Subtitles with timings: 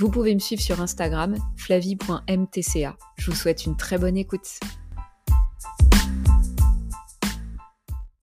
[0.00, 2.96] Vous pouvez me suivre sur Instagram, flavie.mtca.
[3.16, 4.60] Je vous souhaite une très bonne écoute.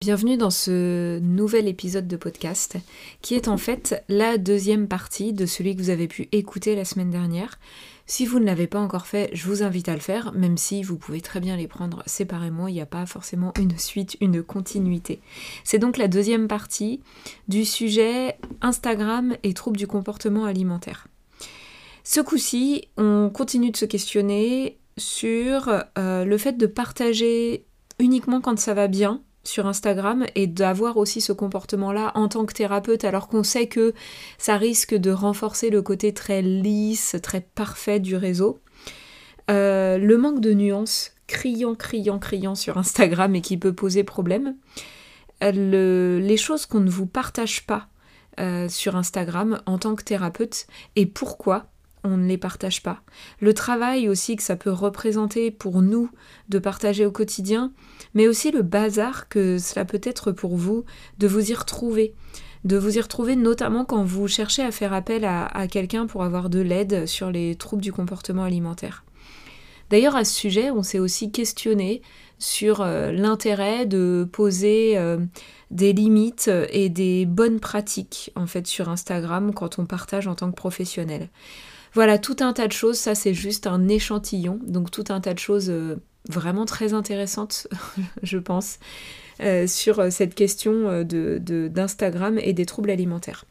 [0.02, 2.76] Bienvenue dans ce nouvel épisode de podcast
[3.22, 6.84] qui est en fait la deuxième partie de celui que vous avez pu écouter la
[6.84, 7.58] semaine dernière.
[8.06, 10.84] Si vous ne l'avez pas encore fait, je vous invite à le faire, même si
[10.84, 14.44] vous pouvez très bien les prendre séparément, il n'y a pas forcément une suite, une
[14.44, 15.22] continuité.
[15.64, 17.00] C'est donc la deuxième partie
[17.48, 21.08] du sujet Instagram et troubles du comportement alimentaire.
[22.04, 27.66] Ce coup-ci, on continue de se questionner sur euh, le fait de partager
[28.00, 32.54] uniquement quand ça va bien sur Instagram et d'avoir aussi ce comportement-là en tant que
[32.54, 33.94] thérapeute alors qu'on sait que
[34.38, 38.60] ça risque de renforcer le côté très lisse, très parfait du réseau.
[39.50, 44.56] Euh, le manque de nuances criant, criant, criant sur Instagram et qui peut poser problème.
[45.44, 47.88] Euh, les choses qu'on ne vous partage pas
[48.70, 50.66] sur Instagram en tant que thérapeute
[50.96, 51.71] et pourquoi
[52.04, 53.02] on ne les partage pas.
[53.40, 56.10] Le travail aussi que ça peut représenter pour nous
[56.50, 57.72] de partager au quotidien,
[58.14, 60.84] mais aussi le bazar que cela peut être pour vous
[61.20, 62.14] de vous y retrouver.
[62.64, 66.50] De vous y retrouver notamment quand vous cherchez à faire appel à, quelqu'un pour avoir
[66.50, 69.04] de l'aide sur les troubles du comportement alimentaire.
[69.90, 72.02] D'ailleurs, à ce sujet, on s'est aussi questionné
[72.40, 75.18] sur euh, l'intérêt de poser euh,
[75.70, 80.50] des limites et des bonnes pratiques en fait sur Instagram quand on partage en tant
[80.50, 81.30] que professionnel.
[81.94, 85.34] Voilà, tout un tas de choses, ça c'est juste un échantillon, donc tout un tas
[85.34, 85.98] de choses euh,
[86.30, 87.68] vraiment très intéressantes,
[88.24, 88.80] je pense,
[89.42, 93.46] euh, sur euh, cette question d'Instagram et des troubles alimentaires.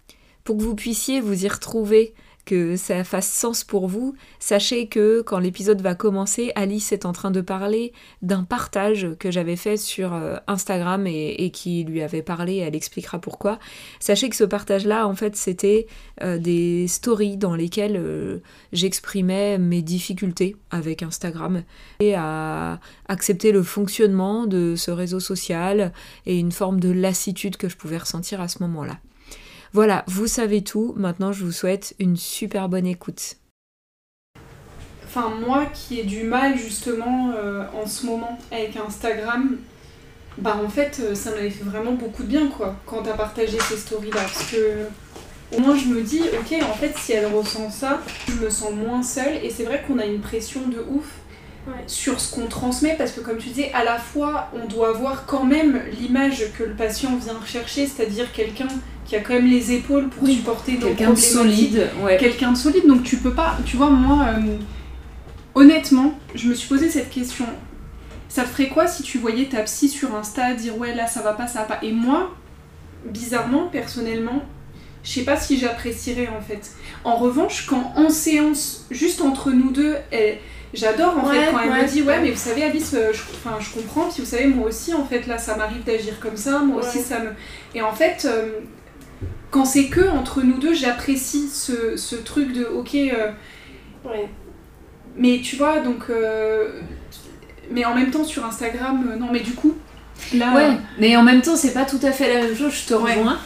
[0.44, 2.14] Pour que vous puissiez vous y retrouver
[2.44, 7.12] que ça fasse sens pour vous, sachez que quand l'épisode va commencer, Alice est en
[7.12, 7.92] train de parler
[8.22, 13.18] d'un partage que j'avais fait sur euh, Instagram et, qui lui avait parlé, elle expliquera
[13.18, 13.58] pourquoi.
[13.98, 15.86] Sachez que ce partage-là, en fait, c'était
[16.22, 18.38] euh, des stories dans lesquelles euh,
[18.72, 21.62] j'exprimais mes difficultés avec Instagram
[22.00, 25.92] et à accepter le fonctionnement de ce réseau social
[26.26, 28.98] et une forme de lassitude que je pouvais ressentir à ce moment-là.
[29.72, 30.94] Voilà, vous savez tout.
[30.96, 33.36] Maintenant, je vous souhaite une super bonne écoute.
[35.06, 39.58] Enfin, moi qui ai du mal justement euh, en ce moment avec Instagram,
[40.38, 43.58] bah en fait, euh, ça m'avait fait vraiment beaucoup de bien quoi, quand t'as partagé
[43.60, 44.22] ces stories-là.
[44.22, 44.86] Parce que
[45.56, 48.72] au moins je me dis, ok, en fait, si elle ressent ça, je me sens
[48.72, 49.36] moins seule.
[49.44, 51.06] Et c'est vrai qu'on a une pression de ouf
[51.86, 55.26] sur ce qu'on transmet parce que comme tu disais à la fois on doit avoir
[55.26, 58.66] quand même l'image que le patient vient rechercher c'est-à-dire quelqu'un
[59.10, 62.86] qui a quand même les épaules pour supporter quelqu'un de solide quelqu'un de solide.
[62.86, 64.56] Donc tu peux pas tu vois moi euh,
[65.56, 67.44] honnêtement je me suis posé cette question.
[68.28, 71.22] Ça te ferait quoi si tu voyais ta psy sur Insta dire ouais là ça
[71.22, 71.78] va pas ça va pas?
[71.82, 72.30] Et moi
[73.04, 74.44] bizarrement personnellement
[75.02, 76.70] je sais pas si j'apprécierais en fait.
[77.02, 80.38] En revanche quand en séance juste entre nous deux elle
[80.72, 83.58] J'adore en fait quand elle me dit ouais mais vous savez Alice, euh, je, enfin,
[83.58, 86.60] je comprends, puis vous savez moi aussi en fait là ça m'arrive d'agir comme ça,
[86.60, 87.30] moi aussi ça me...
[87.74, 88.60] Et en fait euh,
[89.50, 92.94] quand c'est que entre nous deux j'apprécie ce, ce, truc de ok...
[92.94, 93.30] Euh,
[94.04, 94.28] ouais.
[95.16, 96.04] Mais tu vois donc...
[97.70, 99.74] mais en même temps sur Instagram, non mais du coup...
[100.34, 100.68] Là, ouais,
[100.98, 103.38] mais en même temps c'est pas tout à fait la même chose, je te rejoins.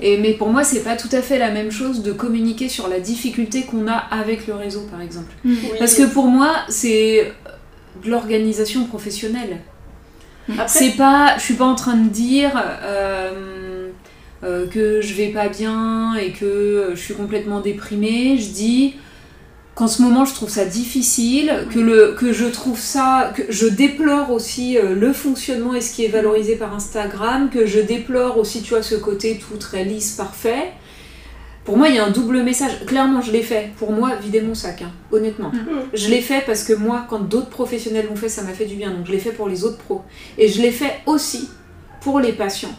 [0.00, 2.88] Et, mais pour moi, c'est pas tout à fait la même chose de communiquer sur
[2.88, 5.32] la difficulté qu'on a avec le réseau, par exemple.
[5.44, 5.54] Mm.
[5.78, 7.32] Parce que pour moi, c'est
[8.04, 9.58] de l'organisation professionnelle.
[10.66, 12.50] C'est pas, je suis pas en train de dire
[12.82, 13.61] euh,
[14.44, 18.38] euh, que je vais pas bien et que je suis complètement déprimée.
[18.38, 18.94] Je dis,
[19.74, 23.66] qu'en ce moment je trouve ça difficile, que, le, que je trouve ça, que je
[23.66, 28.38] déplore aussi euh, le fonctionnement et ce qui est valorisé par Instagram, que je déplore
[28.38, 30.72] aussi, tu vois, ce côté tout très lisse, parfait.
[31.64, 32.84] Pour moi, il y a un double message.
[32.86, 33.70] Clairement, je l'ai fait.
[33.76, 35.50] Pour moi, vider mon sac, hein, honnêtement.
[35.50, 35.90] Mm.
[35.94, 38.74] Je l'ai fait parce que moi, quand d'autres professionnels l'ont fait, ça m'a fait du
[38.74, 38.90] bien.
[38.90, 40.02] Donc, je l'ai fait pour les autres pros.
[40.38, 41.48] Et je l'ai fait aussi
[42.00, 42.74] pour les patients.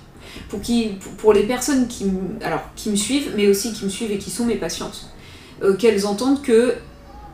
[0.49, 2.05] Pour, qui, pour les personnes qui,
[2.43, 5.09] alors, qui me suivent, mais aussi qui me suivent et qui sont mes patientes.
[5.63, 6.75] Euh, qu'elles entendent que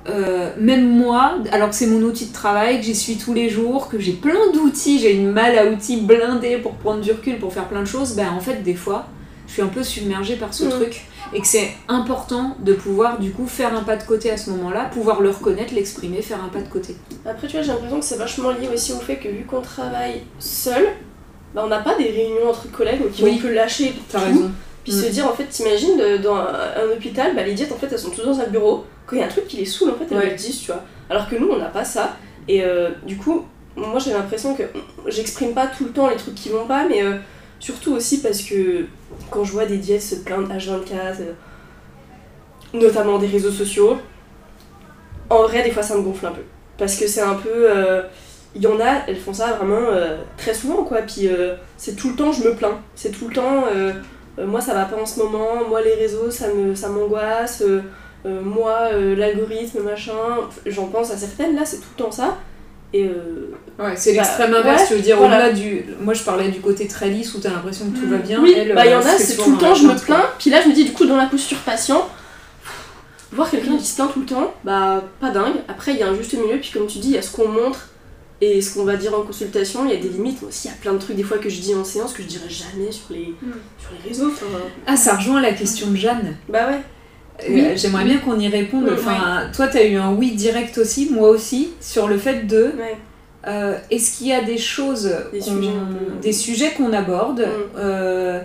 [0.07, 3.49] euh, même moi, alors que c'est mon outil de travail, que j'y suis tous les
[3.49, 7.37] jours, que j'ai plein d'outils, j'ai une malle à outils blindée pour prendre du recul,
[7.37, 9.07] pour faire plein de choses, ben en fait des fois,
[9.47, 10.69] je suis un peu submergée par ce Mm.
[10.69, 11.01] truc
[11.33, 14.49] et que c'est important de pouvoir du coup faire un pas de côté à ce
[14.51, 16.95] moment-là, pouvoir le reconnaître, l'exprimer, faire un pas de côté.
[17.25, 19.61] Après, tu vois, j'ai l'impression que c'est vachement lié aussi au fait que vu qu'on
[19.61, 20.87] travaille seul,
[21.53, 23.35] bah, on n'a pas des réunions entre collègues où Oui.
[23.37, 24.51] on peut lâcher T'as tout, raison.
[24.83, 25.01] Puis Mm.
[25.01, 26.47] se dire, en fait, t'imagines, dans un,
[26.77, 28.85] un hôpital, bah, les diètes, en fait, elles sont toutes dans un bureau.
[29.05, 30.29] Quand il y a un truc qui les saoule, en fait, elles Ouais.
[30.29, 30.83] le disent, tu vois.
[31.09, 32.15] Alors que nous, on n'a pas ça.
[32.47, 34.63] Et euh, du coup, moi, j'ai l'impression que
[35.07, 37.15] j'exprime pas tout le temps les trucs qui vont pas, mais euh,
[37.59, 38.85] surtout aussi parce que
[39.31, 41.33] quand je vois des diètes se plaindre H24, euh,
[42.73, 43.97] notamment des réseaux sociaux,
[45.29, 46.41] en vrai, des fois, ça me gonfle un peu.
[46.77, 47.67] Parce que c'est un peu.
[48.55, 50.99] Il y en a, elles font ça vraiment euh, très souvent, quoi.
[51.03, 52.79] Puis euh, c'est tout le temps, je me plains.
[52.95, 53.93] C'est tout le temps, euh,
[54.43, 57.61] moi ça va pas en ce moment, moi les réseaux ça me ça m'angoisse,
[58.25, 60.13] moi l'algorithme, machin.
[60.65, 62.37] J'en pense à certaines, là c'est tout le temps ça.
[62.91, 63.05] Et
[63.77, 65.35] Ouais, c'est Bah, l'extrême inverse, ouais, tu veux dire, voilà.
[65.37, 65.85] au-delà du.
[66.01, 68.11] Moi je parlais du côté très lisse où t'as l'impression que tout Mm.
[68.11, 68.39] va bien.
[68.41, 70.25] oui, elle, bah il y en a, c'est tout le temps, je me plains.
[70.39, 72.07] Puis là je me dis, du coup, dans la posture patient,
[73.31, 75.53] voir quelqu'un qui se plaint tout le temps, bah pas dingue.
[75.67, 77.31] Après, il y a un juste milieu, puis comme tu dis, il y a ce
[77.31, 77.88] qu'on montre
[78.41, 80.41] et ce qu'on va dire en consultation, il y a des limites.
[80.41, 82.13] Moi aussi, il y a plein de trucs des fois que je dis en séance
[82.13, 83.51] que je dirais jamais sur les, Mm.
[83.77, 84.27] sur les réseaux.
[84.31, 84.45] enfin,
[84.88, 86.38] Ah, ça rejoint la question de Jeanne.
[86.47, 86.80] bah ouais.
[87.41, 87.63] Euh, Oui.
[87.77, 88.89] J'aimerais bien qu'on y réponde.
[88.94, 92.71] Enfin, toi, t'as eu un oui direct aussi, moi aussi, sur le fait de.
[92.77, 92.97] Ouais.
[93.47, 96.92] euh, Est-ce qu'il y a des choses, Des qu'on- sujets un peu- des sujets qu'on
[96.92, 97.77] aborde Mm.
[97.77, 98.42] euh,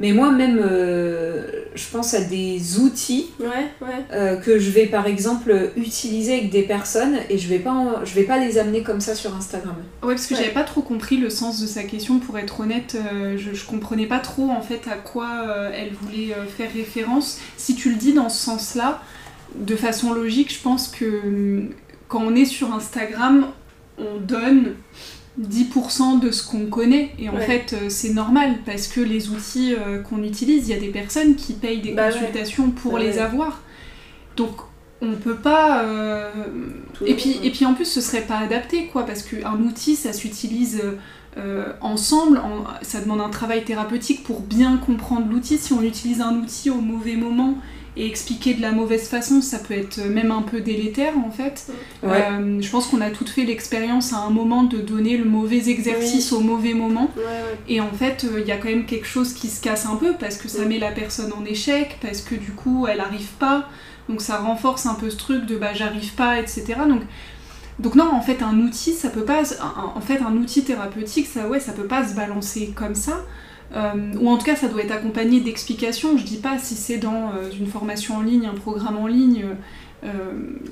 [0.00, 3.46] Mais moi, même, euh, je pense à des outils Ouais,
[3.82, 3.88] ouais.
[4.12, 8.04] euh, que je vais par exemple utiliser avec des personnes et je vais pas, en-
[8.04, 9.74] je vais pas les amener comme ça sur Instagram.
[10.02, 10.40] Ouais, parce que Ouais.
[10.40, 13.64] j'avais pas trop compris le sens de sa question, pour être honnête, euh, je, je
[13.66, 17.38] comprenais pas trop en fait à quoi euh, elle voulait euh, faire référence.
[17.58, 19.02] Si tu le dis dans ce sens-là,
[19.54, 21.68] de façon logique, je pense que hum,
[22.08, 23.48] quand on est sur Instagram,
[23.98, 24.76] on donne
[25.38, 27.40] 10% de ce qu'on connaît, et en Ouais.
[27.46, 30.88] fait euh, c'est normal, parce que les outils euh, qu'on utilise, il y a des
[30.88, 32.12] personnes qui payent des Bah ouais.
[32.12, 33.18] consultations pour Bah les ouais.
[33.18, 33.62] avoir.
[34.36, 34.50] Donc
[35.02, 35.82] on peut pas...
[35.84, 36.30] euh,
[37.06, 37.44] et puis, monde.
[37.44, 40.82] et puis en plus, ce serait pas adapté, quoi, parce qu'un outil, ça s'utilise
[41.80, 45.56] ensemble, en- ça demande un travail thérapeutique pour bien comprendre l'outil.
[45.58, 47.56] Si on utilise un outil au mauvais moment
[47.96, 51.66] et expliquer de la mauvaise façon, ça peut être même un peu délétère, en fait.
[52.02, 52.22] Ouais.
[52.30, 55.68] Euh, je pense qu'on a toutes fait l'expérience à un moment de donner le mauvais
[55.68, 57.10] exercice au mauvais moment.
[57.16, 57.58] Ouais, ouais.
[57.68, 60.12] Et en fait, il y a quand même quelque chose qui se casse un peu
[60.18, 60.68] parce que ça Mm.
[60.68, 63.68] met la personne en échec, parce que du coup, elle arrive pas.
[64.08, 66.74] Donc ça renforce un peu ce truc de bah j'arrive pas, etc.
[66.88, 67.02] Donc,
[67.78, 69.42] donc non, en fait, un outil, ça peut pas.
[69.96, 73.20] En fait, un outil thérapeutique, ça, ouais, ça peut pas se balancer comme ça.
[73.76, 76.16] Euh, ou en tout cas, ça doit être accompagné d'explications.
[76.18, 79.44] Je dis pas si c'est dans euh, une formation en ligne, un programme en ligne.
[80.04, 80.08] euh,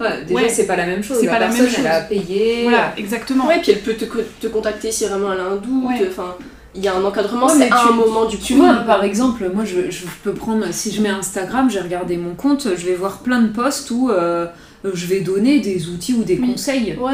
[0.00, 0.48] Ouais, déjà, Ouais.
[0.48, 1.18] c'est pas la même chose.
[1.20, 2.08] C'est la pas la même elle a chose.
[2.08, 2.62] payé.
[2.64, 3.46] voilà, exactement.
[3.46, 5.88] Ouais, puis elle peut te, co- te contacter si vraiment elle a un doute.
[5.88, 6.08] Ouais.
[6.10, 6.34] Enfin,
[6.74, 9.64] il y a un encadrement, Ouais, c'est un moment du Tu vois, par exemple, moi
[9.64, 13.18] je, je peux prendre, si je mets Instagram, j'ai regardé mon compte, je vais voir
[13.20, 14.46] plein de posts où euh,
[14.84, 16.52] je vais donner des outils ou des Oui.
[16.52, 17.10] conseils, Ouais,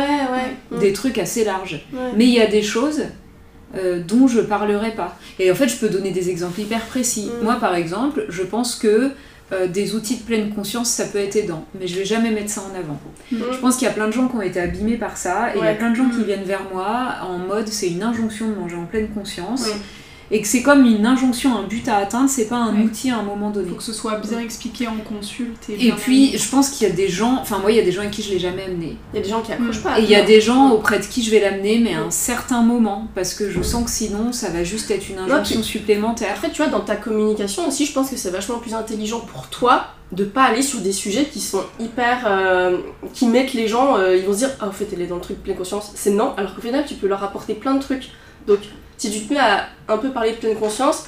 [0.72, 0.78] ouais.
[0.80, 1.80] des trucs assez larges.
[1.92, 2.00] Ouais.
[2.16, 3.02] Mais il y a des choses
[3.76, 5.16] euh, dont je parlerai pas.
[5.38, 7.30] Et en fait, je peux donner des exemples hyper précis.
[7.40, 7.44] Mm.
[7.44, 9.10] Moi, par exemple, je pense que
[9.52, 12.50] euh, des outils de pleine conscience, ça peut être aidant, mais je vais jamais mettre
[12.50, 12.98] ça en avant.
[13.30, 13.52] Mm.
[13.52, 15.58] Je pense qu'il y a plein de gens qui ont été abîmés par ça, et
[15.58, 16.24] il y a plein de gens qui Mm.
[16.24, 19.68] viennent vers moi en mode c'est une injonction de manger en pleine conscience.
[20.30, 22.82] Et que c'est comme une injonction, un but à atteindre, c'est pas un Ouais.
[22.84, 23.66] outil à un moment donné.
[23.66, 25.68] Il faut que ce soit bien expliqué en consulte.
[25.68, 27.84] Et, Et puis, je pense qu'il y a des gens, enfin moi, il y a
[27.84, 28.96] des gens avec qui je l'ai jamais amené.
[29.12, 29.98] Il y a des gens qui accrochent pas.
[30.00, 32.10] Et il y a des gens auprès de qui je vais l'amener, mais à un
[32.10, 36.30] certain moment, parce que je sens que sinon, ça va juste être une injonction supplémentaire.
[36.34, 39.48] Après, tu vois, dans ta communication aussi, je pense que c'est vachement plus intelligent pour
[39.48, 42.24] toi de pas aller sur des sujets qui sont hyper.
[42.26, 42.78] euh,
[43.12, 43.96] qui mettent les gens.
[43.98, 45.90] euh, ils vont se dire, ah, en fait, elle est dans le truc pleine conscience.
[45.94, 48.10] C'est non, alors qu'au final, tu peux leur apporter plein de trucs.
[48.46, 48.58] Donc,
[48.98, 51.04] si tu te mets à un peu parler de pleine conscience,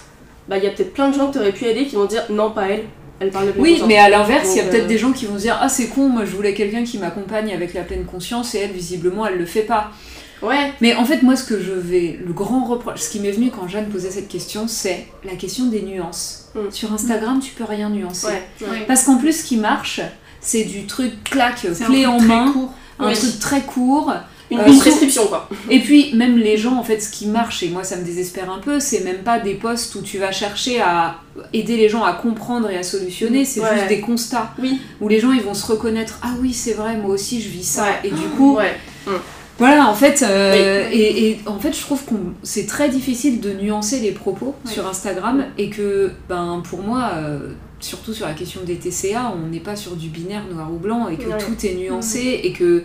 [0.48, 2.04] bah, il y a peut-être plein de gens que tu aurais pu aider qui vont
[2.06, 2.84] dire, non, pas elle,
[3.20, 3.88] elle parle de pleine Oui, conscience.
[3.88, 5.68] mais à l'inverse, il y a peut-être euh, des gens qui vont se dire Ah,
[5.68, 9.26] c'est con, moi je voulais quelqu'un qui m'accompagne avec la pleine conscience, et elle, visiblement,
[9.26, 9.90] elle le fait pas.
[10.42, 12.20] Ouais, Mais en fait, moi, ce que je vais.
[12.24, 15.64] Le grand reproche, ce qui m'est venu quand Jeanne posait cette question, c'est la question
[15.66, 16.50] des nuances.
[16.54, 16.70] Mm.
[16.70, 18.26] Sur Instagram, tu peux rien nuancer.
[18.60, 18.84] ouais.
[18.86, 20.02] Parce qu'en plus, ce qui marche,
[20.42, 22.70] c'est du truc un clé truc en très main, court.
[22.98, 23.14] un Oui.
[23.14, 24.12] truc très court.
[24.50, 25.48] Une, Euh, une prescription, quoi.
[25.70, 28.50] Et puis, même les gens, en fait, ce qui marche, et moi ça me désespère
[28.50, 31.16] un peu, c'est même pas des posts où tu vas chercher à
[31.52, 33.74] aider les gens à comprendre et à solutionner, c'est Ouais.
[33.74, 34.52] juste des constats.
[34.60, 34.78] Oui.
[35.00, 37.64] Où les gens ils vont se reconnaître Ah oui, c'est vrai, moi aussi je vis
[37.64, 37.82] ça.
[37.84, 38.08] Ouais.
[38.08, 38.72] Et du coup, Ouais.
[39.58, 40.96] voilà, en fait, euh, Oui.
[41.00, 44.86] et, et en fait, je trouve que c'est très difficile de nuancer les propos sur
[44.86, 47.38] Instagram et que, ben, pour moi, euh,
[47.80, 51.08] surtout sur la question des TCA, on n'est pas sur du binaire noir ou blanc
[51.08, 52.84] et que tout est nuancé et que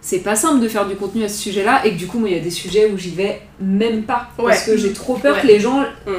[0.00, 2.28] c'est pas simple de faire du contenu à ce sujet-là et que du coup, moi,
[2.30, 5.36] il y a des sujets où j'y vais même pas parce que j'ai trop peur
[5.36, 5.42] Ouais.
[5.42, 6.12] que les gens Mm.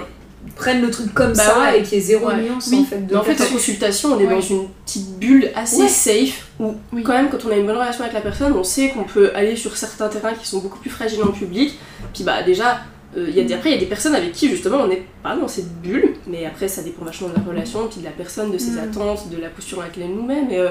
[0.56, 1.80] prennent le truc comme Bah ça ouais.
[1.80, 2.42] et qu'il y ait zéro Ouais.
[2.42, 2.80] nuance Oui.
[2.82, 3.08] en fait.
[3.08, 3.56] De Mais en fait, en personne.
[3.58, 4.34] consultation, on est Ouais.
[4.36, 5.88] dans une petite bulle assez Ouais.
[5.88, 7.04] safe où, Oui.
[7.04, 9.32] quand même, quand on a une bonne relation avec la personne, on sait qu'on peut
[9.36, 11.78] aller sur certains terrains qui sont beaucoup plus fragiles en public.
[12.14, 12.82] Puis, bah, déjà,
[13.18, 14.88] euh, il y a des, après, il y a des personnes avec qui, justement, on
[14.88, 18.06] n'est pas dans cette bulle, mais après, ça dépend vachement de la relation, puis de
[18.06, 18.80] la personne, de ses Mm.
[18.80, 20.44] attentes, de la posture dans laquelle elle nous met.
[20.48, 20.70] Mais euh,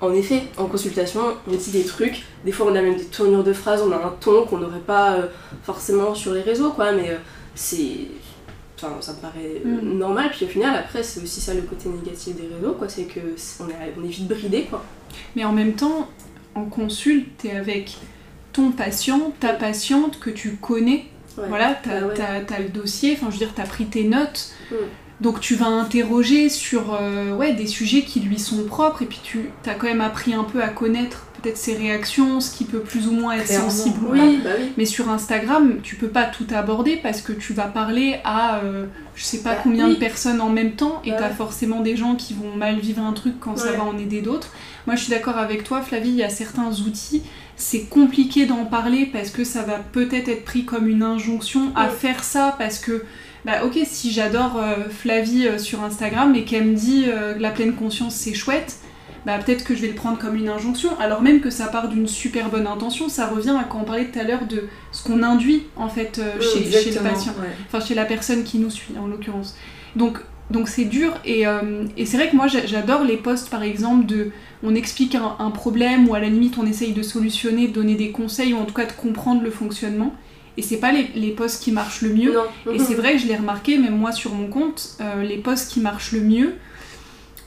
[0.00, 2.24] en effet, en consultation, on dit des trucs.
[2.44, 4.78] Des fois, on a même des tournures de phrases, on a un ton qu'on n'aurait
[4.80, 5.26] pas euh,
[5.62, 6.92] forcément sur les réseaux, quoi.
[6.92, 7.16] Mais euh,
[7.54, 8.08] c'est.
[8.82, 9.98] Enfin, ça me paraît euh, Mm.
[9.98, 10.30] normal.
[10.30, 12.88] Puis au final, après, c'est aussi ça le côté négatif des réseaux, quoi.
[12.88, 13.20] C'est que
[13.60, 14.82] on est, on est vite bridé, quoi.
[15.36, 16.08] Mais en même temps,
[16.54, 17.98] en consulte, t'es avec
[18.52, 21.04] ton patient, ta patiente que tu connais.
[21.38, 21.44] Ouais.
[21.48, 22.44] Voilà, t'as Bah ouais.
[22.46, 24.50] t'as le dossier, enfin je veux dire, t'as pris tes notes.
[24.70, 24.74] Mm.
[25.20, 29.20] Donc tu vas interroger sur euh, ouais, des sujets qui lui sont propres et puis
[29.22, 32.80] tu as quand même appris un peu à connaître peut-être ses réactions, ce qui peut
[32.80, 33.98] plus ou moins être Clairement, sensible.
[34.10, 34.72] Oui, bah oui.
[34.76, 38.86] Mais sur Instagram, tu peux pas tout aborder parce que tu vas parler à euh,
[39.14, 39.94] je sais pas Bah, combien oui.
[39.94, 41.18] de personnes en même temps et Ouais.
[41.18, 44.20] t'as forcément des gens qui vont mal vivre un truc quand ça va en aider
[44.22, 44.48] d'autres.
[44.86, 47.22] Moi je suis d'accord avec toi Flavie, il y a certains outils,
[47.56, 51.88] c'est compliqué d'en parler parce que ça va peut-être être pris comme une injonction à
[51.88, 53.04] faire ça parce que
[53.44, 57.50] bah ok si j'adore euh, Flavie euh, sur Instagram et qu'elle me dit euh, la
[57.50, 58.76] pleine conscience c'est chouette,
[59.26, 61.88] bah peut-être que je vais le prendre comme une injonction, alors même que ça part
[61.88, 65.02] d'une super bonne intention, ça revient à quand on parlait tout à l'heure de ce
[65.04, 67.48] qu'on induit en fait euh, chez, chez le patient, ouais.
[67.66, 69.56] enfin chez la personne qui nous suit en l'occurrence.
[69.96, 70.18] Donc
[70.50, 71.44] donc c'est dur et,
[71.96, 74.32] et c'est vrai que moi j'a- j'adore les posts par exemple de
[74.64, 77.94] on explique un, un problème ou à la limite on essaye de solutionner, de donner
[77.94, 80.12] des conseils ou en tout cas de comprendre le fonctionnement.
[80.56, 82.32] Et c'est pas les, les posts qui marchent le mieux.
[82.32, 82.72] Non.
[82.72, 85.70] Et c'est vrai que je l'ai remarqué, même moi sur mon compte, euh, les posts
[85.72, 86.54] qui marchent le mieux,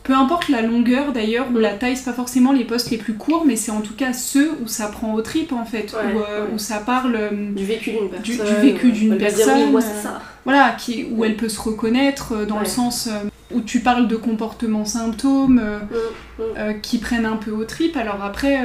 [0.04, 3.14] peu importe la longueur d'ailleurs ou la taille, c'est pas forcément les posts les plus
[3.14, 6.14] courts, mais c'est en tout cas ceux où ça prend aux tripes en fait, Ouais,
[6.14, 6.52] où, euh, ouais.
[6.54, 8.56] où ça parle, euh, Du vécu d'une Du- personne.
[8.56, 10.22] du vécu d'une dire, personne, oui, moi, c'est ça.
[10.44, 13.08] voilà, qui, où elle peut se reconnaître dans le sens
[13.54, 16.82] où tu parles de comportements symptômes Mm, mm.
[16.82, 17.96] qui prennent un peu aux tripes.
[17.96, 18.58] Alors après,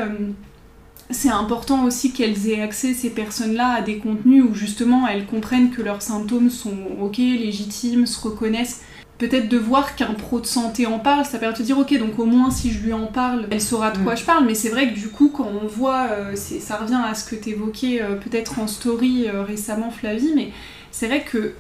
[1.10, 5.70] c'est important aussi qu'elles aient accès, ces personnes-là, à des contenus où justement elles comprennent
[5.70, 8.82] que leurs symptômes sont ok, légitimes, se reconnaissent.
[9.18, 11.98] Peut-être de voir qu'un pro de santé en parle, ça permet de te dire ok,
[11.98, 14.18] donc au moins si je lui en parle, elle saura de quoi Mm.
[14.18, 14.46] je parle.
[14.46, 17.34] Mais c'est vrai que du coup, quand on voit, euh, ça revient à ce que
[17.34, 20.52] tu évoquais peut-être en story euh, récemment, Flavie, mais
[20.92, 21.54] c'est vrai que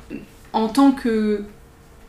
[0.52, 1.42] en tant que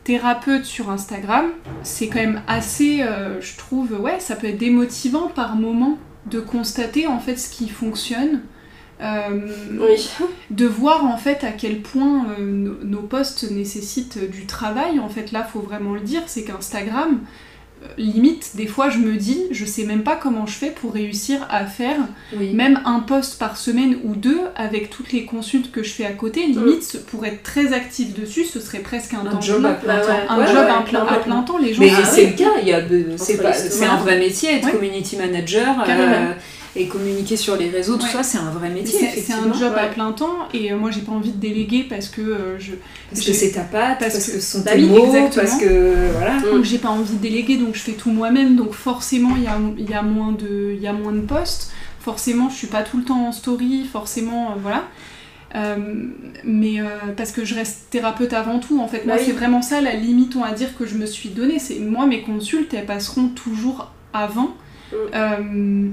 [0.04, 1.46] thérapeute sur Instagram,
[1.82, 6.40] c'est quand même assez, euh, je trouve, ouais, ça peut être démotivant par moment de
[6.40, 8.42] constater en fait ce qui fonctionne,
[9.02, 9.48] euh,
[9.80, 10.10] Oui.
[10.50, 14.98] de voir en fait à quel point euh, nos, nos posts nécessitent du travail.
[15.00, 17.20] En fait, là, faut vraiment le dire, c'est qu'Instagram,
[17.96, 21.46] limite, des fois, je me dis, je sais même pas comment je fais pour réussir
[21.50, 21.96] à faire
[22.36, 22.52] Oui.
[22.52, 26.12] même un post par semaine ou deux avec toutes les consultes que je fais à
[26.12, 29.70] côté, limite pour être très active dessus, ce serait presque un, Un temps job plein.
[29.70, 30.08] à plein Bah temps.
[30.12, 30.18] ouais.
[30.28, 31.22] Un Ouais, job ouais, à, plein, à clairement.
[31.22, 31.82] plein temps, les gens.
[31.82, 32.80] Mais Ah c'est le cas, il y a
[33.16, 33.52] c'est pas-
[33.90, 34.72] un vrai métier, être Ouais.
[34.72, 36.12] community manager Carrément.
[36.12, 36.32] euh,
[36.76, 38.10] et communiquer sur les réseaux, tout Ouais.
[38.12, 39.08] ça, c'est un vrai métier.
[39.20, 42.08] C'est un job à plein temps et euh, moi j'ai pas envie de déléguer parce
[42.08, 42.72] que euh, je
[43.10, 45.30] Parce que c'est ta patte, parce parce, que- que ce sont Bah tes mots, exactement.
[45.46, 46.38] parce que voilà.
[46.38, 46.42] Mm.
[46.52, 49.46] donc j'ai pas envie de déléguer donc je fais tout moi-même donc forcément il y
[49.48, 52.66] a, il y, a moins de- il y a moins de posts forcément je suis
[52.68, 54.84] pas tout le temps en story forcément euh, voilà
[55.56, 55.74] Euh,
[56.44, 56.84] mais euh,
[57.16, 59.22] parce que je reste thérapeute avant tout en fait moi oui.
[59.26, 62.06] c'est vraiment ça la limite on va dire que je me suis donnée c'est moi
[62.06, 64.54] mes consultes elles passeront toujours avant
[64.92, 64.96] Mm.
[65.14, 65.88] Euh,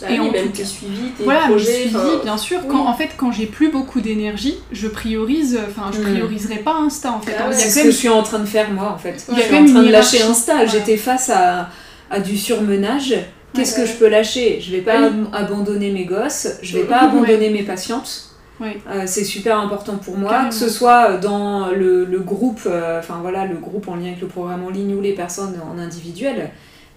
[0.00, 1.72] Bah Et oui, en même tout tes suivis, tes voilà, projets.
[1.80, 2.58] suivi, enfin, bien sûr.
[2.62, 2.68] oui.
[2.70, 5.58] Quand, en fait, quand j'ai plus beaucoup d'énergie, je priorise.
[5.68, 6.12] Enfin, je Mm.
[6.12, 7.12] prioriserai pas Insta.
[7.12, 7.50] En fait, Ah.
[7.52, 9.24] C'est ce même- que je suis en train de faire moi en fait.
[9.28, 10.22] Il y a je suis quand en même train de lâcher.
[10.22, 10.66] Insta.
[10.66, 11.68] J'étais face à,
[12.10, 13.14] à du surmenage.
[13.54, 13.86] Qu'est-ce Ouais.
[13.86, 14.60] que je peux lâcher?
[14.60, 15.26] Je vais pas Oui.
[15.32, 16.88] abandonner mes gosses, je vais Mhm.
[16.88, 18.24] pas abandonner mes patientes.
[18.60, 20.48] Euh, c'est super important pour moi, Carrément.
[20.50, 24.20] que ce soit dans le, le groupe, euh, enfin voilà, le groupe en lien avec
[24.20, 26.50] le programme en ligne ou les personnes en individuel.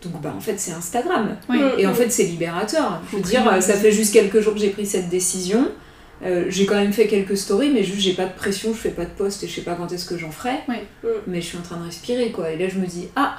[0.04, 1.36] Donc bah en fait c'est Instagram.
[1.50, 1.60] Mm.
[1.78, 3.00] Et en fait, c'est libérateur.
[3.12, 5.68] Je veux Faut dire, ça fait juste quelques jours que j'ai pris cette décision.
[6.24, 8.90] Euh, j'ai quand même fait quelques stories, mais juste j'ai pas de pression, je fais
[8.90, 10.54] pas de post et je sais pas quand est-ce que j'en ferai.
[10.68, 10.74] Mm.
[11.28, 12.52] Mais je suis en train de respirer quoi.
[12.52, 13.38] Et là, je me dis, ah,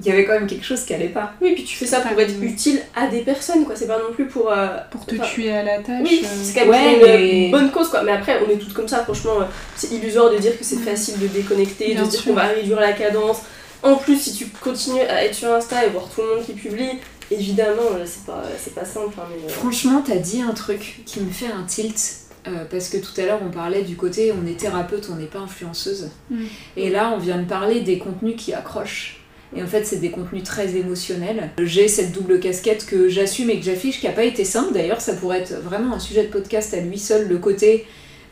[0.00, 1.32] il y avait quand même quelque chose qui allait pas.
[1.42, 3.74] Oui, puis tu fais ça pour être utile à des personnes, quoi.
[3.74, 4.50] C'est pas non plus pour.
[4.52, 6.02] euh, Pour te enfin, tuer à la tâche.
[6.04, 8.02] Oui, euh, c'est quand même Ouais, pour une mais- bonne cause, quoi.
[8.04, 9.34] Mais après, on est toutes comme ça, franchement.
[9.74, 10.82] C'est illusoire de dire que c'est Mm.
[10.84, 13.38] facile de déconnecter, Bien de se dire qu'on va réduire la cadence.
[13.82, 16.52] En plus, si tu continues à être sur Insta et voir tout le monde qui
[16.52, 16.90] publie,
[17.30, 19.14] évidemment, c'est pas, c'est pas simple.
[19.18, 21.96] hein, mais, euh, Franchement, t'as dit un truc qui me fait un tilt.
[22.46, 25.26] euh, parce que tout à l'heure on parlait du côté on est thérapeute, on n'est
[25.26, 26.08] pas influenceuse.
[26.30, 26.44] Mm.
[26.76, 29.20] Et là on vient de parler des contenus qui accrochent.
[29.54, 31.50] Et en fait c'est des contenus très émotionnels.
[31.62, 34.72] J'ai cette double casquette que j'assume et que j'affiche qui n'a pas été simple.
[34.72, 37.86] D'ailleurs ça pourrait être vraiment un sujet de podcast à lui seul, le côté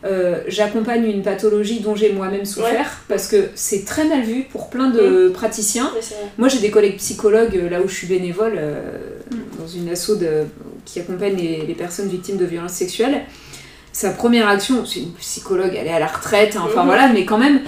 [0.05, 4.69] euh, j'accompagne une pathologie dont j'ai moi-même souffert, parce que c'est très mal vu pour
[4.69, 5.91] plein de praticiens.
[6.37, 8.97] Moi, j'ai des collègues psychologues euh, là où je suis bénévole, euh,
[9.31, 9.35] Mm.
[9.59, 10.45] dans une asso de-
[10.85, 13.23] qui accompagne les, les personnes victimes de violences sexuelles.
[13.91, 16.85] Sa première action, c'est une psychologue, elle est à la retraite, hein, enfin Mhm.
[16.87, 17.59] voilà, mais quand même,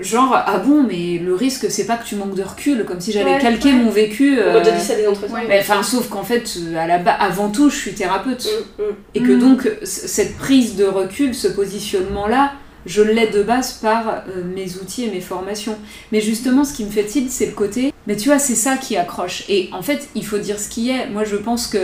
[0.00, 3.12] genre, ah bon, mais le risque, c'est pas que tu manques de recul, comme si
[3.12, 3.74] j'avais Ouais, calqué ouais.
[3.78, 4.38] mon vécu.
[4.40, 5.36] On déjà euh, dit ça des entretiens.
[5.46, 5.58] ouais.
[5.60, 8.46] Enfin, sauf qu'en fait, euh, à la ba- avant tout, je suis thérapeute.
[8.78, 8.86] Mm, mm.
[9.14, 9.38] Et que Mm.
[9.38, 12.52] donc, cette prise de recul, ce positionnement-là,
[12.86, 15.76] je l'ai de base par euh, mes outils et mes formations.
[16.12, 17.92] Mais justement, ce qui me fait tilt, c'est le côté.
[18.06, 19.44] Mais tu vois, c'est ça qui accroche.
[19.48, 21.08] Et en fait, il faut dire ce qui est.
[21.08, 21.78] Moi, je pense que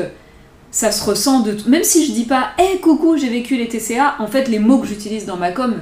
[0.71, 1.69] ça se ressent de tout.
[1.69, 4.79] Même si je dis pas, hé coucou, j'ai vécu les TCA, en fait, les mots
[4.79, 5.75] que j'utilise dans ma com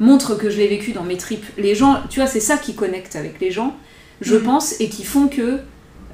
[0.00, 1.44] montrent que je l'ai vécu dans mes tripes.
[1.58, 3.74] Les gens, tu vois, c'est ça qui connecte avec les gens,
[4.20, 4.42] je Mhm.
[4.42, 5.60] pense, et qui font que.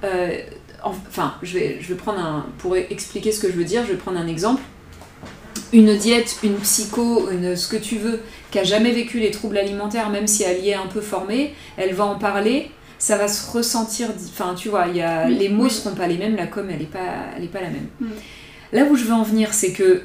[0.04, 0.36] euh,
[0.84, 2.46] enfin, je vais, je vais prendre un.
[2.58, 4.62] Pour expliquer ce que je veux dire, je vais prendre un exemple.
[5.72, 8.20] Une diète, une psycho, une, ce que tu veux,
[8.50, 11.54] qui a jamais vécu les troubles alimentaires, même si elle y est un peu formée,
[11.78, 14.08] elle va en parler, ça va se ressentir.
[14.30, 15.70] Enfin, tu vois, y a, les mots oui.
[15.70, 16.98] seront pas les mêmes, la com, elle est pas,
[17.36, 17.86] elle est pas la même.
[18.00, 18.06] Mm.
[18.74, 20.02] Là où je veux en venir, c'est que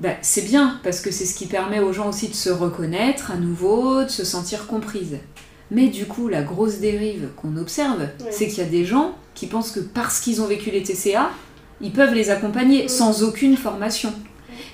[0.00, 3.32] bah, c'est bien, parce que c'est ce qui permet aux gens aussi de se reconnaître
[3.32, 5.18] à nouveau, de se sentir comprise.
[5.70, 9.46] Mais du coup, la grosse dérive qu'on observe, c'est qu'il y a des gens qui
[9.46, 11.30] pensent que parce qu'ils ont vécu les TCA,
[11.80, 14.12] ils peuvent les accompagner sans aucune formation.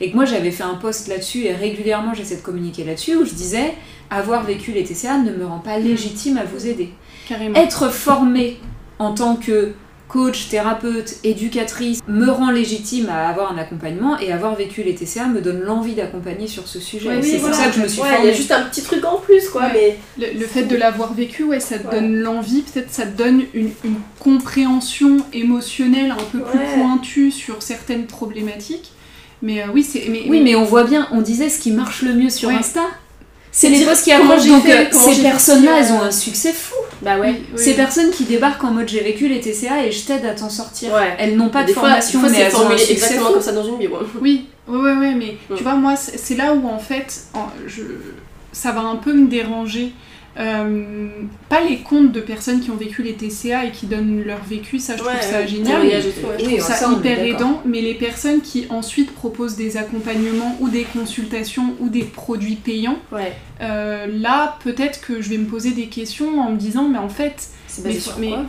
[0.00, 3.25] Et que moi j'avais fait un post là-dessus et régulièrement j'essaie de communiquer là-dessus où
[3.25, 3.75] je disais
[4.11, 6.90] avoir vécu les TCA ne me rend pas légitime à vous aider.
[7.28, 7.54] Carrément.
[7.54, 8.59] Être formée
[8.99, 9.75] en tant que
[10.14, 15.26] coach, thérapeute, éducatrice me rend légitime à avoir un accompagnement et avoir vécu les TCA
[15.26, 17.09] me donne l'envie d'accompagner sur ce sujet.
[17.09, 17.56] Ouais, Et oui, c'est voilà.
[17.56, 19.16] pour ça que je me suis Ouais, il y a juste un petit truc en
[19.18, 19.97] plus, quoi, Ouais.
[20.18, 20.26] mais.
[20.33, 21.94] Le, le fait de l'avoir vécu, ouais, ça te Ouais.
[22.00, 26.75] donne l'envie, peut-être ça te donne une, une compréhension émotionnelle un peu plus Ouais.
[26.76, 28.92] pointue sur certaines problématiques.
[29.42, 30.06] Mais euh, oui, c'est.
[30.09, 32.54] Mais, Oui, mais on voit bien, on disait ce qui marche le mieux sur Ouais.
[32.54, 32.83] Insta.
[33.56, 36.75] C'est les posts qui accrochent, donc fait, euh, ces personnes-là, elles ont un succès fou.
[37.02, 37.28] Bah ouais.
[37.30, 37.58] Oui, oui.
[37.62, 40.49] Ces personnes qui débarquent en mode j'ai vécu les TCA et je t'aide à t'en
[40.50, 40.93] sortir.
[40.93, 41.14] Ouais.
[41.21, 43.32] Elles n'ont pas de fois, formation, des fois, mais elles ont un exactement fou.
[43.34, 43.90] comme ça dans une bio.
[44.21, 45.54] Oui, ouais, ouais, mais Mm.
[45.56, 47.82] tu vois, moi, c'est c'est là où en fait, en- je,
[48.52, 49.93] ça va un peu me déranger.
[50.36, 51.06] Euh,
[51.49, 54.78] pas les comptes de personnes qui ont vécu les TCA et qui donnent leur vécu,
[54.80, 55.82] ça je trouve ça génial.
[55.82, 56.00] ouais.
[56.00, 56.08] Je
[56.47, 60.82] Oui, trouve ça, hyper aidant, mais les personnes qui ensuite proposent des accompagnements ou des
[60.82, 62.99] consultations ou des produits payants,
[63.60, 67.08] euh, là peut-être que je vais me poser des questions en me disant mais en
[67.08, 68.44] fait C'est Mais basé faut- sur mais- quoi?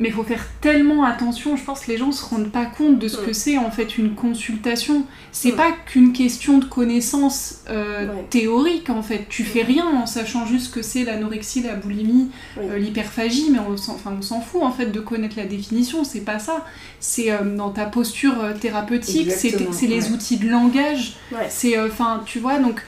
[0.00, 2.98] Mais il faut faire tellement attention, je pense que les gens se rendent pas compte
[2.98, 3.26] de ce Mm.
[3.26, 5.04] que c'est en fait une consultation.
[5.32, 5.56] C'est Mm.
[5.56, 8.24] pas qu'une question de connaissance euh, Ouais.
[8.30, 9.26] théorique en fait.
[9.28, 12.64] Tu fais rien en sachant juste que c'est l'anorexie, la boulimie, Oui.
[12.70, 16.04] euh, l'hyperphagie, mais on s'en enfin, on s'en fout en fait de connaître la définition,
[16.04, 16.64] c'est pas ça.
[17.00, 21.46] C'est euh, dans ta posture thérapeutique, c'est les outils de langage, Ouais.
[21.48, 22.80] c'est enfin tu vois donc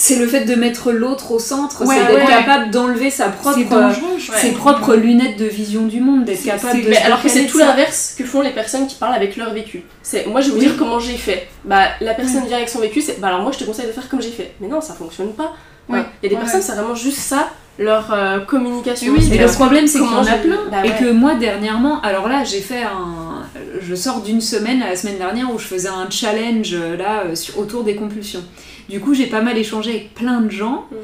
[0.00, 2.32] C'est le fait de mettre l'autre au centre, Ouais, c'est d'être ouais.
[2.32, 4.38] capable d'enlever sa propre, Ouais.
[4.40, 7.58] ses propres lunettes de vision du monde, d'être capable de Mais alors que c'est tout
[7.58, 9.82] l'inverse que font les personnes qui parlent avec leur vécu.
[10.00, 10.66] C'est moi je vais vous Oui.
[10.66, 11.48] dire comment j'ai fait.
[11.64, 13.92] Bah la personne vient avec son vécu, c'est bah alors moi je te conseille de
[13.92, 14.52] faire comme j'ai fait.
[14.60, 15.52] Mais non, ça fonctionne pas.
[15.88, 15.98] Ouais.
[16.00, 16.66] Enfin, Il y a des Ouais, personnes ouais.
[16.66, 19.14] c'est vraiment juste ça leur euh, communication.
[19.14, 20.58] Et oui, leur- le problème, c'est qu'il y comment en a plein.
[20.70, 20.96] Bah Et ouais.
[20.98, 23.42] que moi, dernièrement, alors là, j'ai fait un.
[23.80, 27.34] Je sors d'une semaine, la semaine dernière, où je faisais un challenge euh, là, euh,
[27.36, 28.42] sur- autour des compulsions.
[28.88, 30.86] Du coup, j'ai pas mal échangé avec plein de gens.
[30.90, 30.96] Mm.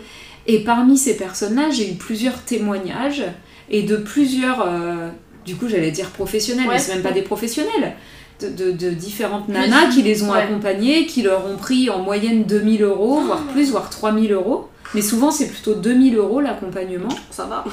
[0.47, 3.23] Et parmi ces personnes-là, j'ai eu plusieurs témoignages
[3.71, 4.63] et de plusieurs.
[4.67, 5.09] euh,
[5.47, 6.75] du coup, j'allais dire professionnels, Ouais.
[6.75, 7.95] mais c'est même pas des professionnels.
[8.41, 9.55] De, de- de différentes Oui.
[9.55, 10.39] nanas qui les ont Ouais.
[10.43, 14.69] accompagnées, qui leur ont pris en moyenne 2000 euros, voire plus, voire 3000 euros.
[14.95, 17.65] Mais souvent, c'est plutôt 2000 euros l'accompagnement Ça va.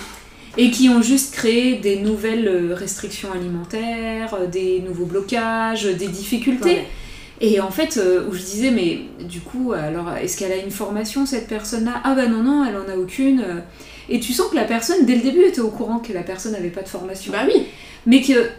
[0.58, 6.08] et qui ont juste créé des nouvelles euh, restrictions alimentaires, euh, des nouveaux blocages, des
[6.08, 6.76] difficultés.
[6.76, 6.88] Ouais.
[7.44, 10.72] Et en fait, euh, où je disais, mais du coup, alors, est-ce qu'elle a une
[10.72, 12.02] formation, cette personne-là?
[12.04, 13.44] Ah bah non, non, elle en a aucune.
[14.10, 16.52] Et tu sens que la personne, dès le début, était au courant que la personne
[16.52, 17.32] n'avait pas de formation.
[17.32, 17.64] Bah oui.
[18.06, 18.50] Mais que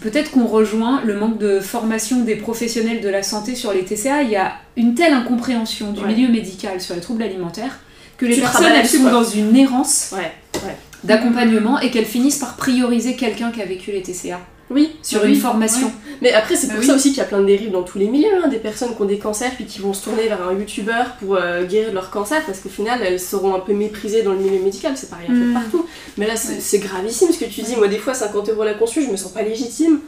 [0.00, 4.22] peut-être qu'on rejoint le manque de formation des professionnels de la santé sur les TCA.
[4.22, 6.08] Il y a une telle incompréhension du Ouais.
[6.14, 7.78] milieu médical sur les troubles alimentaires
[8.18, 10.32] que les Tu personnes, elles sont dans une errance Ouais.
[10.66, 10.76] Ouais.
[11.04, 14.96] d'accompagnement et qu'elles finissent par prioriser quelqu'un qui a vécu les TCA Oui.
[15.02, 15.90] sur Bah une formation.
[16.20, 16.86] Mais après, c'est Bah pour oui.
[16.88, 18.28] ça aussi qu'il y a plein de dérives dans tous les milieux.
[18.44, 18.48] hein.
[18.48, 21.36] Des personnes qui ont des cancers puis qui vont se tourner vers un youtubeur pour
[21.36, 24.60] euh, guérir leur cancer parce qu'au final, elles seront un peu méprisées dans le milieu
[24.62, 24.92] médical.
[24.96, 25.54] C'est pareil en fait Mm.
[25.54, 25.86] partout.
[26.16, 27.76] Mais là, c'est gravissime ce que tu dis.
[27.76, 30.00] Moi, des fois, 50 euros la consul, je me sens pas légitime.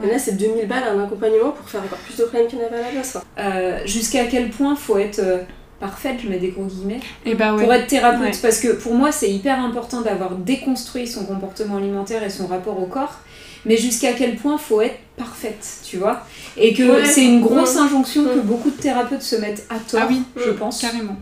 [0.00, 2.62] Et là, c'est 2000 balles un accompagnement pour faire encore plus de problèmes qu'il y
[2.62, 3.20] en avait à la base.
[3.38, 5.38] Euh, Jusqu'à quel point faut être euh,
[5.80, 7.62] parfaite, je mets des gros guillemets, Et bah ouais.
[7.62, 8.38] pour être thérapeute Ouais.
[8.42, 12.80] Parce que pour moi, c'est hyper important d'avoir déconstruit son comportement alimentaire et son rapport
[12.82, 13.18] au corps.
[13.64, 16.22] mais jusqu'à quel point faut être parfaite, tu vois?
[16.56, 17.04] Et que Ouais.
[17.04, 18.42] c'est une grosse injonction que Mm.
[18.42, 20.56] beaucoup de thérapeutes se mettent à tort, Ah oui, je Mm.
[20.56, 20.80] pense.
[20.80, 21.16] Carrément.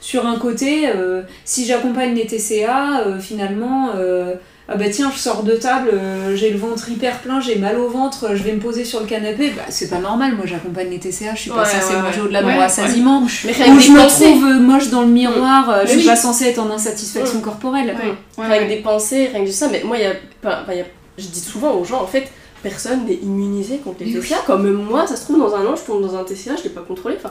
[0.00, 4.34] Sur un côté, euh, si j'accompagne les TCA, euh, finalement, euh,
[4.68, 7.78] ah bah tiens, je sors de table, euh, j'ai le ventre hyper plein, j'ai mal
[7.78, 10.90] au ventre, je vais me poser sur le canapé, bah c'est pas normal, moi j'accompagne
[10.90, 12.24] les TCA, je suis pas Ouais, censée ouais, manger ouais.
[12.24, 13.22] au-delà de mon rassasiement.
[13.22, 13.46] Ou je
[13.92, 16.06] me trouve euh, moche dans le miroir, euh, je suis oui.
[16.06, 17.96] pas censée être en insatisfaction corporelle.
[18.38, 19.68] Rien que des pensées, rien que ça.
[19.70, 20.12] Mais moi, y a,
[20.44, 20.84] enfin, y a-
[21.16, 22.24] je dis souvent aux gens, en fait,
[22.62, 24.38] personne n'est immunisé contre les TCA.
[24.46, 26.70] Comme moi, ça se trouve, dans un an, je tombe dans un TCA, je l'ai
[26.70, 27.14] pas contrôlé.
[27.16, 27.30] Enfin,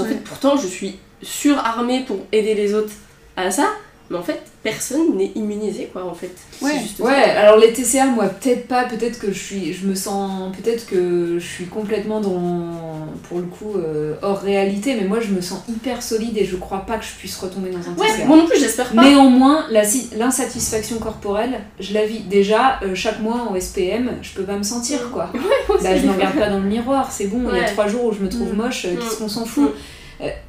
[0.00, 2.92] en fait, pourtant, je suis surarmée pour aider les autres
[3.36, 3.66] à ça.
[4.10, 6.30] Mais en fait, personne n'est immunisé, quoi, en fait.
[6.60, 6.72] Ouais.
[6.74, 7.04] C'est juste ça.
[7.04, 10.84] Ouais, alors les TCA, moi peut-être pas, peut-être que je suis, je me sens, peut-être
[10.86, 15.40] que je suis complètement dans, pour le coup, euh, hors réalité, mais moi je me
[15.40, 18.26] sens hyper solide et je crois pas que je puisse retomber dans un Ouais, TCA.
[18.26, 19.02] moi non plus, j'espère pas.
[19.08, 19.64] Néanmoins,
[20.18, 24.62] l'insatisfaction corporelle, je la vis déjà euh, chaque mois en SPM, je peux pas me
[24.62, 25.30] sentir quoi.
[25.34, 27.64] Moi aussi, Bah, je me regarde pas dans le miroir, c'est bon, il y a
[27.64, 28.56] trois jours où je me trouve Mm.
[28.56, 29.18] moche, euh, qu'est-ce Mm.
[29.18, 29.70] qu'on s'en fout?
[29.70, 29.74] Mm.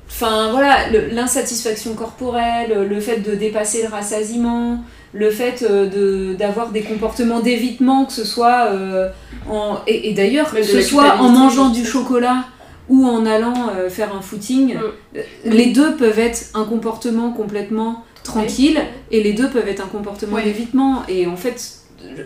[0.08, 4.80] Enfin voilà, l'insatisfaction corporelle, le fait de dépasser le rassasiement,
[5.14, 9.10] le fait euh, de d'avoir des comportements d'évitement, que ce soit euh,
[9.50, 9.78] en.
[9.88, 12.46] Et, et d'ailleurs, que ce soit en mangeant du chocolat
[12.88, 15.20] ou en allant euh, faire un footing, Mm.
[15.46, 18.80] les deux peuvent être un comportement complètement tranquille
[19.12, 21.04] et les deux peuvent être un comportement d'évitement.
[21.08, 21.80] Et en fait,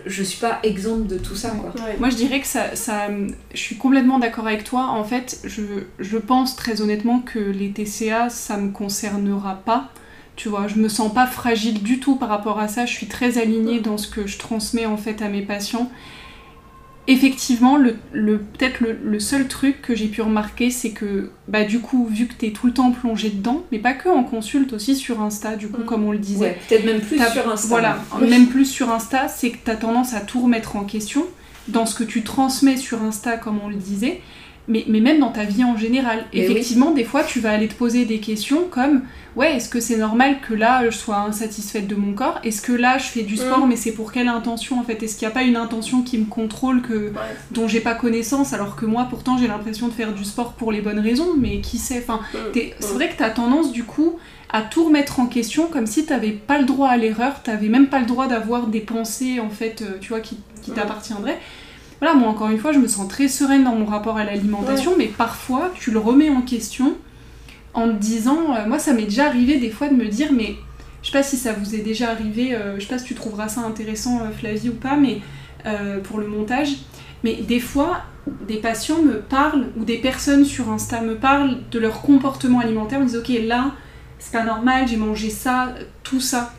[0.06, 1.72] je- suis pas exempte de tout ça quoi.
[1.82, 1.96] Ouais.
[1.98, 3.08] Moi, je dirais que ça, ça,
[3.52, 4.86] je suis complètement d'accord avec toi.
[4.88, 5.62] En fait, je,
[5.98, 9.88] je pense très honnêtement que les TCA, ça me concernera pas.
[10.36, 12.86] Tu vois, je me sens pas fragile du tout par rapport à ça.
[12.86, 15.90] Je suis très alignée dans ce que je transmets en fait à mes patients.
[17.06, 21.64] Effectivement, le, le- peut-être le, le seul truc que j'ai pu remarquer, c'est que bah,
[21.64, 24.22] du coup, vu que tu es tout le temps plongé dedans, mais pas que en
[24.22, 25.86] consulte, aussi sur Insta, du coup, Mm.
[25.86, 27.68] comme on le disait, Ouais, peut-être même plus T'as- sur Insta.
[27.68, 28.28] Voilà, Oui.
[28.28, 31.24] même plus sur Insta, c'est que tu as tendance à tout remettre en question
[31.68, 34.20] dans ce que tu transmets sur Insta, comme on le disait,
[34.68, 36.24] mais, mais même dans ta vie en général.
[36.32, 39.02] Mais Effectivement, des fois, tu vas aller te poser des questions comme
[39.36, 42.40] Ouais, est-ce que c'est normal que là, je sois insatisfaite de mon corps?
[42.42, 43.68] Est-ce que là, je fais du sport, Mm.
[43.68, 45.00] mais c'est pour quelle intention en fait?
[45.04, 47.12] Est-ce qu'il n'y a pas une intention qui me contrôle que, Ouais.
[47.52, 50.72] dont j'ai pas connaissance, alors que moi, pourtant, j'ai l'impression de faire du sport pour
[50.72, 52.02] les bonnes raisons, mais qui sait?
[52.04, 52.36] Enfin, Mm.
[52.52, 52.94] T'es- C'est Mm.
[52.96, 54.18] vrai que tu as tendance du coup
[54.52, 57.52] à tout remettre en question comme si tu n'avais pas le droit à l'erreur, tu
[57.68, 60.74] même pas le droit d'avoir des pensées en fait, euh, tu vois, qui, qui Mm.
[60.74, 61.38] t'appartiendraient.
[62.00, 64.92] Voilà, moi encore une fois, je me sens très sereine dans mon rapport à l'alimentation,
[64.96, 66.94] mais parfois tu le remets en question
[67.74, 70.56] en te disant, euh, moi ça m'est déjà arrivé des fois de me dire, mais
[71.02, 73.14] je sais pas si ça vous est déjà arrivé, euh, je sais pas si tu
[73.14, 75.20] trouveras ça intéressant euh, Flavie ou pas, mais
[75.66, 76.70] euh, pour le montage,
[77.22, 78.00] mais des fois
[78.48, 83.00] des patients me parlent ou des personnes sur Insta me parlent de leur comportement alimentaire,
[83.00, 83.72] me disent ok là
[84.18, 86.52] c'est pas normal, j'ai mangé ça, tout ça.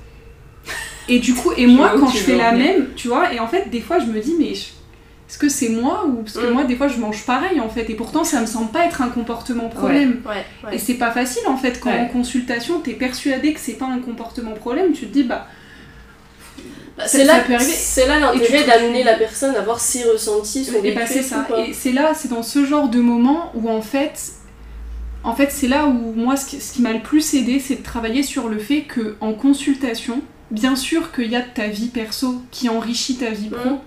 [1.08, 3.69] Et du coup, et moi quand je fais la même, tu vois, et en fait
[3.69, 4.69] des fois je me dis mais je-
[5.32, 6.52] est-ce que c'est moi ou parce que Mm.
[6.54, 9.02] moi des fois je mange pareil en fait et pourtant ça me semble pas être
[9.02, 10.22] un comportement problème.
[10.26, 10.76] Ouais, ouais.
[10.76, 14.00] Et c'est pas facile en fait quand en consultation t'es persuadé que c'est pas un
[14.00, 15.48] comportement problème, tu te dis bah
[16.98, 20.91] Bah, c'est là, c'est là l'intérêt d'amener la personne à voir ses ressentis, son Et
[20.91, 21.46] bah c'est ça.
[21.48, 21.65] quoi.
[21.65, 24.34] Et c'est là, c'est dans ce genre de moment où en fait,
[25.24, 27.76] en fait c'est là où moi ce qui, ce qui m'a le plus aidé, c'est
[27.76, 31.88] de travailler sur le fait que en consultation, bien sûr qu'il y a ta vie
[31.88, 33.78] perso qui enrichit ta vie pro, Mhm.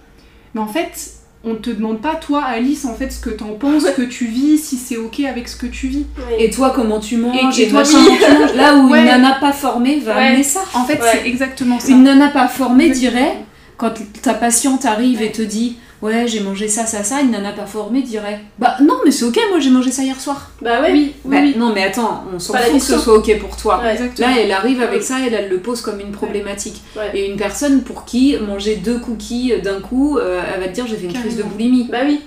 [0.55, 1.11] mais en fait
[1.47, 4.25] on te demande pas toi Alice en fait ce que t'en penses, ce que tu
[4.27, 6.07] vis, si c'est ok avec ce que tu vis.
[6.31, 6.45] Ouais.
[6.45, 7.93] Et toi, comment tu manges Et- et toi, oui.
[7.93, 8.55] comment tu manges.
[8.55, 9.01] Là où Ouais.
[9.01, 10.27] une nana pas formée va Ouais.
[10.29, 10.61] amener ça.
[10.75, 11.09] En fait Ouais.
[11.13, 11.89] c'est exactement ça.
[11.91, 13.13] Une nana pas formée Exactement.
[13.21, 13.37] dirait,
[13.77, 17.53] quand ta patiente arrive et te dit Ouais, j'ai mangé ça, ça, ça, une nana
[17.53, 20.51] pas formée dirait Bah non, mais c'est ok, moi j'ai mangé ça hier soir.
[20.61, 20.93] Bah ouais.
[20.93, 21.55] Oui, oui, Bah, oui.
[21.57, 23.81] Non, mais attends, on s'en fout que ce soit ok pour toi.
[23.83, 23.97] Ouais.
[24.19, 25.05] Là, elle arrive avec Oui.
[25.05, 26.83] ça et elle le pose comme une problématique.
[26.95, 27.11] Ouais.
[27.15, 30.87] Et une personne pour qui manger deux cookies d'un coup, euh, elle va te dire
[30.87, 31.89] j'ai fait une crise de boulimie.
[31.91, 32.21] Bah oui.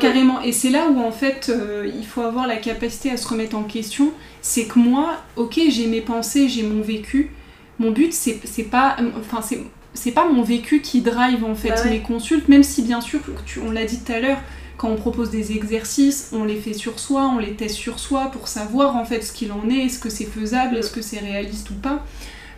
[0.00, 3.26] Carrément, et c'est là où en fait euh, il faut avoir la capacité à se
[3.28, 4.12] remettre en question.
[4.40, 7.32] C'est que moi, ok, j'ai mes pensées, j'ai mon vécu.
[7.78, 8.96] Mon but, c'est pas.
[9.20, 9.58] Enfin, c'est.
[9.98, 11.90] C'est pas mon vécu qui drive en fait Bah ouais.
[11.90, 14.38] mes consultes, même si bien sûr, tu- on l'a dit tout à l'heure,
[14.76, 18.30] quand on propose des exercices, on les fait sur soi, on les teste sur soi
[18.30, 21.18] pour savoir en fait ce qu'il en est, est-ce que c'est faisable, est-ce que c'est
[21.18, 22.04] réaliste ou pas,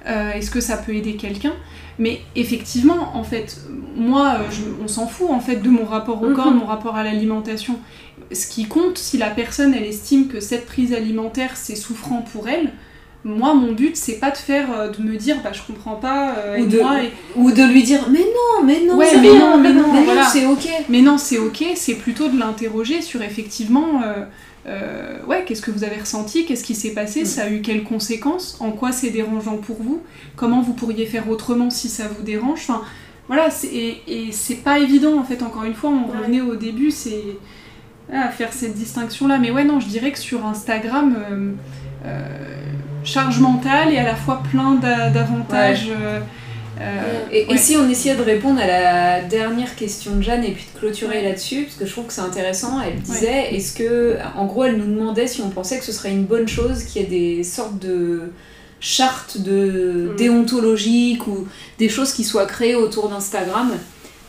[0.07, 1.55] euh, est-ce que ça peut aider quelqu'un.
[1.99, 3.59] Mais effectivement, en fait,
[3.97, 6.59] moi, euh, je- on s'en fout en fait de mon rapport au corps, de Mhm.
[6.61, 7.79] mon rapport à l'alimentation.
[8.33, 12.49] Ce qui compte, si la personne elle estime que cette prise alimentaire c'est souffrant pour
[12.51, 12.73] elle,
[13.25, 16.35] moi mon but c'est pas de faire, euh, de me dire bah je comprends pas,
[16.39, 19.21] euh, Ou de- moi, et- Ou de lui dire Mais non, mais non, Ouais, c'est
[19.21, 20.25] mais non, mais non, voilà.
[20.25, 20.67] c'est ok.
[20.89, 24.25] Mais non, c'est ok, c'est plutôt de l'interroger sur effectivement, euh,
[24.67, 27.27] euh, ouais, qu'est-ce que vous avez ressenti, qu'est-ce qui s'est passé, Mm.
[27.27, 30.03] ça a eu quelles conséquences, en quoi c'est dérangeant pour vous,
[30.37, 32.61] comment vous pourriez faire autrement si ça vous dérange.
[32.69, 32.83] Enfin,
[33.27, 36.19] voilà, c'est- et, et c'est pas évident en fait, encore une fois, on Ouais.
[36.19, 37.23] revenait au début, c'est
[38.13, 39.39] à faire cette distinction-là.
[39.39, 41.15] Mais ouais, non, je dirais que sur Instagram,
[43.05, 45.89] charge mentale et à la fois plein d'a- d'avantages.
[45.91, 46.21] euh,
[46.81, 50.65] euh, Et, si on essayait de répondre à la dernière question de Jeanne et puis
[50.75, 54.47] de clôturer là-dessus, parce que je trouve que c'est intéressant, elle disait, est-ce que, en
[54.47, 57.05] gros, elle nous demandait si on pensait que ce serait une bonne chose qu'il y
[57.05, 58.33] ait des sortes de
[58.81, 60.17] chartes de Mm.
[60.17, 61.47] déontologiques ou
[61.79, 63.73] des choses qui soient créées autour d'Instagram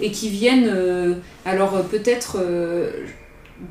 [0.02, 1.14] et qui viennent, euh,
[1.46, 2.92] alors peut-être, euh,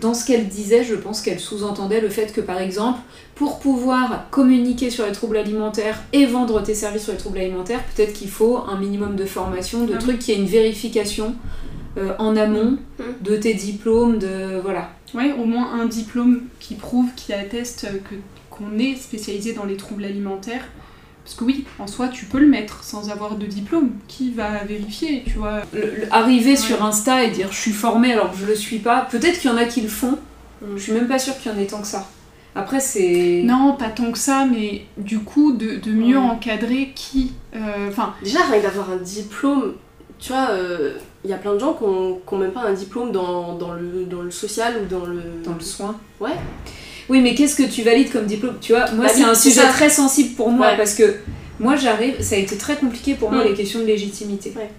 [0.00, 3.00] dans ce qu'elle disait, je pense qu'elle sous-entendait le fait que, par exemple,
[3.35, 7.83] pour pouvoir communiquer sur les troubles alimentaires et vendre tes services sur les troubles alimentaires,
[7.94, 9.98] peut-être qu'il faut un minimum de formation, de oui.
[9.98, 11.35] trucs, qu'il y ait une vérification
[11.98, 13.05] euh, en amont Mhm.
[13.22, 14.90] de tes diplômes, de voilà.
[15.14, 18.14] Ouais, au moins un diplôme qui prouve, qui atteste que
[18.50, 20.62] qu'on est spécialisé dans les troubles alimentaires.
[21.24, 23.90] Parce que oui, en soi, tu peux le mettre sans avoir de diplôme.
[24.09, 26.56] Qui va vérifier, tu vois Le- le- arriver Ouais.
[26.56, 29.50] sur Insta et dire je suis formée alors que je le suis pas, peut-être qu'il
[29.50, 30.18] y en a qui le font.
[30.62, 30.76] Mhm.
[30.76, 32.09] Je suis même pas sûre qu'il y en ait tant que ça.
[32.54, 37.33] Après c'est Non, pas tant que ça, mais du coup, de, de mieux encadrer qui.
[37.54, 39.74] euh, Enfin, Déjà, rien d'avoir un diplôme,
[40.18, 40.48] tu vois,
[41.24, 44.04] il y a plein de gens qui n'ont même pas un diplôme dans, dans, le,
[44.11, 45.22] dans le social ou dans le.
[45.44, 45.94] dans le soin.
[46.18, 46.33] Ouais.
[47.11, 48.55] Oui, mais qu'est-ce que tu valides comme diplôme?
[48.61, 49.68] Tu vois, moi Bah c'est un sujet ça.
[49.68, 50.77] très sensible pour moi Ouais.
[50.77, 51.16] parce que
[51.59, 53.49] moi j'arrive, ça a été très compliqué pour moi Mm.
[53.49, 54.53] les questions de légitimité.
[54.57, 54.70] Ouais.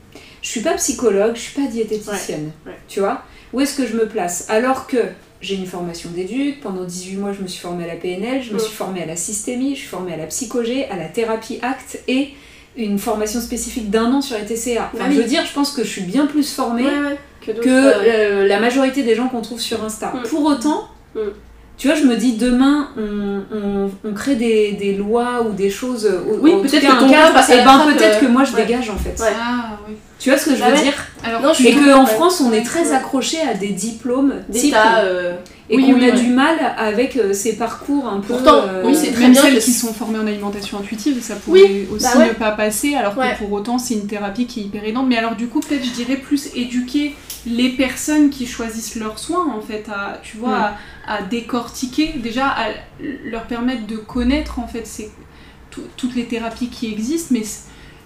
[0.41, 2.71] Je suis pas psychologue, je suis pas diététicienne, Ouais.
[2.87, 3.21] Tu vois.
[3.53, 4.45] Où est-ce que je me place?
[4.49, 4.97] Alors que
[5.41, 8.51] j'ai une formation d'éduc, pendant 18 mois je me suis formée à la PNL, je
[8.53, 8.59] me Mm.
[8.61, 11.99] suis formée à la systémie, je suis formée à la psychogé, à la thérapie acte
[12.07, 12.29] et
[12.77, 14.89] une formation spécifique d'un an sur les TCA.
[14.93, 15.15] Enfin, Bah oui.
[15.17, 16.85] je veux dire, je pense que je suis bien plus formée.
[17.45, 20.13] Que, euh, euh, la majorité des gens qu'on trouve sur Insta.
[20.15, 20.23] Mm.
[20.29, 20.87] Pour autant.
[21.81, 25.71] Tu vois, je me dis demain, on, on, on crée des, des lois ou des
[25.71, 26.05] choses.
[26.27, 28.43] ou- Oui, peut-être cas, que ton cas passe à la ben peut-être euh, que moi
[28.43, 28.61] je ouais.
[28.63, 29.19] dégage en fait.
[29.19, 29.33] Ouais.
[29.35, 29.95] ah oui.
[30.19, 32.05] Tu vois ce que je Bah veux dire Alors, Non, je suis Et qu'en ouais.
[32.05, 32.95] France, on est très Ouais.
[32.95, 34.35] accroché à des diplômes
[35.03, 35.33] euh,
[35.71, 36.19] et Oui, qu'on oui, a ouais.
[36.21, 38.35] du mal avec euh, ces parcours un peu.
[38.35, 41.17] Pourtant, euh, oui, c'est très même bien celles que qui sont formées en alimentation intuitive,
[41.23, 42.27] ça pourrait aussi bah ouais.
[42.27, 43.31] ne pas passer, alors Ouais.
[43.33, 45.07] que pour autant c'est une thérapie qui est hyper aidante.
[45.09, 49.47] Mais alors du coup, peut-être je dirais plus éduquer les personnes qui choisissent leurs soins,
[49.53, 50.69] en fait, à, tu vois, Ouais.
[51.07, 52.67] à, à décortiquer, déjà à
[53.25, 55.11] leur permettre de connaître en fait ces-
[55.97, 57.43] toutes les thérapies qui existent, mais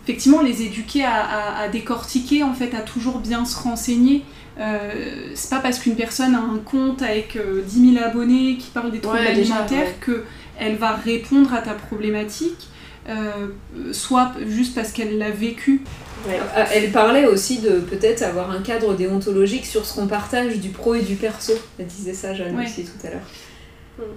[0.03, 4.23] effectivement les éduquer à, à- décortiquer, en fait, à toujours bien se renseigner.
[4.57, 8.69] Euh, c'est pas parce qu'une personne a un compte avec euh, 10 000 abonnés qui
[8.69, 9.95] parle des troubles Ouais, alimentaires ouais.
[9.99, 10.23] que
[10.57, 12.69] elle va répondre à ta problématique,
[13.09, 13.47] euh,
[13.91, 15.81] soit juste parce qu'elle l'a vécu.
[16.27, 16.39] Ouais.
[16.57, 20.69] Euh, Elle parlait aussi de peut-être avoir un cadre déontologique sur ce qu'on partage du
[20.69, 21.53] pro et du perso.
[21.79, 22.65] Elle disait ça, Jeanne, Ouais.
[22.65, 23.21] aussi tout à l'heure.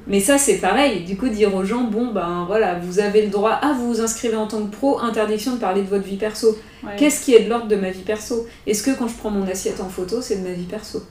[0.08, 1.04] Mais ça, c'est pareil.
[1.04, 4.00] Du coup, dire aux gens, bon, ben voilà, vous avez le droit à vous vous
[4.00, 6.58] inscrivez en tant que pro, interdiction de parler de votre vie perso.
[6.82, 6.90] Ouais.
[6.96, 8.44] Qu'est-ce qui est de l'ordre de ma vie perso?
[8.66, 11.02] Est-ce que quand je prends mon assiette en photo, c'est de ma vie perso?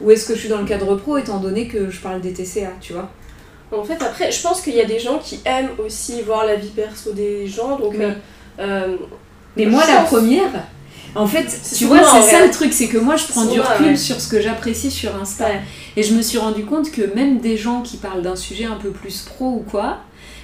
[0.00, 2.32] Ou est-ce que je suis dans le cadre pro étant donné que je parle des
[2.32, 3.08] TCA, tu vois?
[3.70, 6.56] En fait, après, je pense qu'il y a des gens qui aiment aussi voir la
[6.56, 7.94] vie perso des gens, donc.
[7.96, 8.04] Oui.
[8.04, 8.12] euh,
[8.58, 8.96] euh,
[9.56, 10.50] Mais moi, la première,
[11.14, 13.96] en fait, tu vois, c'est ça le truc, c'est que moi, je prends du recul
[13.98, 15.46] sur ce que j'apprécie sur Insta.
[15.46, 15.60] Ouais.
[15.96, 18.76] Et je me suis rendu compte que même des gens qui parlent d'un sujet un
[18.76, 19.98] peu plus pro ou quoi,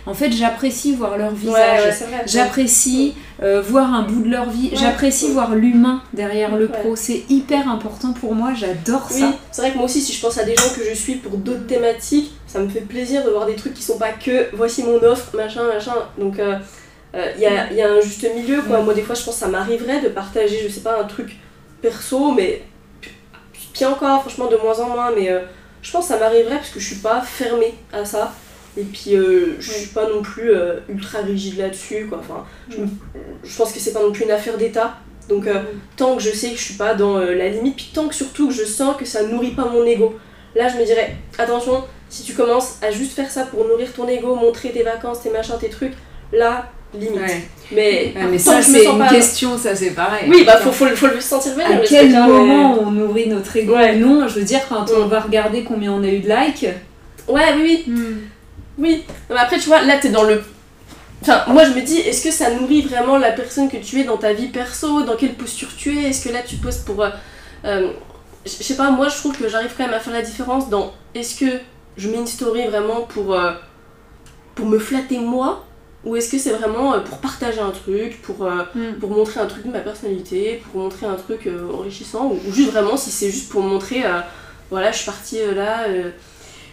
[0.07, 2.01] en fait, j'apprécie voir leur visage.
[2.01, 2.23] ouais.
[2.27, 7.23] J'apprécie euh, voir un bout de leur vie, j'apprécie voir l'humain derrière le pro, c'est
[7.29, 9.33] hyper important pour moi, j'adore Oui, ça.
[9.53, 11.37] c'est vrai que moi aussi, si je pense à des gens que je suis pour
[11.39, 14.83] d'autres thématiques, ça me fait plaisir de voir des trucs qui sont pas que voici
[14.83, 15.95] mon offre, machin, machin.
[16.19, 16.57] Donc, euh,
[17.15, 18.81] euh, y, a, y a un juste milieu, quoi.
[18.81, 21.37] Moi, des fois, je pense que ça m'arriverait de partager, je sais pas, un truc
[21.81, 22.63] perso, mais
[23.73, 25.41] puis encore, franchement, de moins en moins, mais euh,
[25.83, 28.33] je pense que ça m'arriverait parce que je suis pas fermée à ça.
[28.77, 32.19] Et puis, euh, je suis pas non plus euh, ultra rigide là-dessus, quoi.
[32.21, 32.77] Enfin, je,
[33.45, 34.97] je pense que c'est pas non plus une affaire d'état.
[35.29, 35.49] Donc,
[35.97, 38.49] tant que je sais que je suis pas dans la limite, puis tant que surtout
[38.49, 40.19] que je sens que ça nourrit pas mon ego.
[40.55, 44.07] Là, je me dirais, attention, si tu commences à juste faire ça pour nourrir ton
[44.09, 45.95] ego, montrer tes vacances, tes machins, tes trucs,
[46.33, 47.21] là, limite.
[47.21, 47.43] Ouais.
[47.73, 50.25] Mais, Ouais, mais ça, c'est une pas- question, ça c'est pareil.
[50.29, 51.69] Oui, bah, faut, faut, le- faut le sentir venir.
[51.69, 53.95] À quel moment on nourrit notre ego Ouais.
[53.97, 55.09] ou non Je veux dire, quand on Mm.
[55.09, 56.67] va regarder combien on a eu de likes,
[57.29, 57.93] Ouais, oui, oui.
[57.93, 58.17] Hmm.
[58.79, 60.43] Oui, Non, mais après, tu vois, là, t'es dans le.
[61.23, 64.05] Enfin, moi, je me dis, est-ce que ça nourrit vraiment la personne que tu es
[64.05, 65.03] dans ta vie perso?
[65.03, 66.11] Dans quelle posture tu es?
[66.11, 67.01] Est-ce que là, tu poses pour.
[67.03, 67.11] euh,
[67.65, 67.91] euh,
[68.45, 70.69] je je sais pas, moi, je trouve que j'arrive quand même à faire la différence
[70.69, 71.47] dans est-ce que
[71.97, 73.53] je mets une story vraiment pour, euh,
[74.57, 75.65] pour me flatter moi?
[76.05, 78.95] Ou est-ce que c'est vraiment euh, pour partager un truc, pour, euh, Hmm.
[79.01, 82.53] pour montrer un truc de ma personnalité, pour montrer un truc euh, enrichissant Ou, ou
[82.53, 84.03] juste vraiment si c'est juste pour montrer,
[84.71, 85.87] voilà, je suis partie là.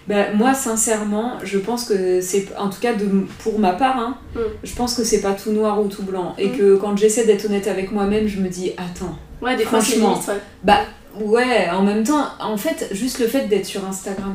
[0.08, 3.06] Bah, moi, sincèrement, je pense que c'est, en tout cas de,
[3.44, 4.40] pour ma part, hein, Mm.
[4.64, 6.34] je pense que c'est pas tout noir ou tout blanc.
[6.40, 6.58] Et Mm.
[6.58, 10.14] que quand j'essaie d'être honnête avec moi-même, je me dis, attends, Ouais, des fois, Franchement.
[10.14, 10.42] limite, ouais.
[10.64, 10.80] Bah
[11.22, 14.34] ouais, en même temps, en fait, juste le fait d'être sur Instagram.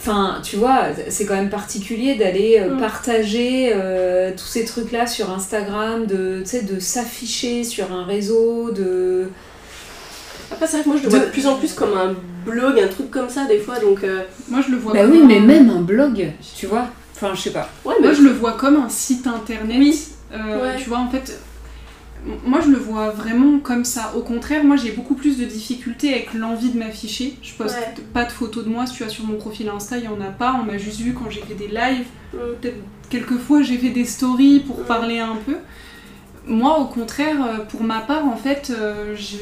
[0.00, 2.80] Enfin, tu vois, c'est quand même particulier d'aller euh, Mm.
[2.80, 8.70] partager euh, tous ces trucs-là sur Instagram, de, tu sais, de s'afficher sur un réseau,
[8.70, 9.28] de...
[10.50, 12.14] Après, c'est vrai que moi, je le De- vois de plus en plus comme un
[12.50, 14.02] blog, un truc comme ça, des fois, donc...
[14.02, 16.86] euh, Moi, je le vois Bah comme oui, un- mais même un blog, tu vois.
[17.14, 17.68] Enfin, je sais pas.
[17.84, 19.76] Ouais, mais Moi, je le vois comme un site internet.
[19.78, 20.02] Oui.
[20.32, 20.76] Euh, Ouais.
[20.82, 21.38] Tu vois, en fait,
[22.46, 24.12] moi, je le vois vraiment comme ça.
[24.16, 27.36] Au contraire, moi, j'ai beaucoup plus de difficultés avec l'envie de m'afficher.
[27.42, 27.94] Je poste Ouais.
[28.12, 28.86] pas de photos de moi.
[28.86, 30.58] Si tu vois, sur mon profil Insta, il y en a pas.
[30.60, 32.06] On m'a juste vu quand j'ai fait des lives.
[32.34, 32.36] Mm.
[32.60, 32.76] Peut-être
[33.08, 34.84] quelquefois, j'ai fait des stories pour Mm.
[34.84, 35.56] parler un peu.
[36.46, 39.36] Moi, au contraire, euh, pour ma part, en fait, euh, je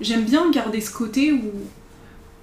[0.00, 1.50] j'aime bien garder ce côté où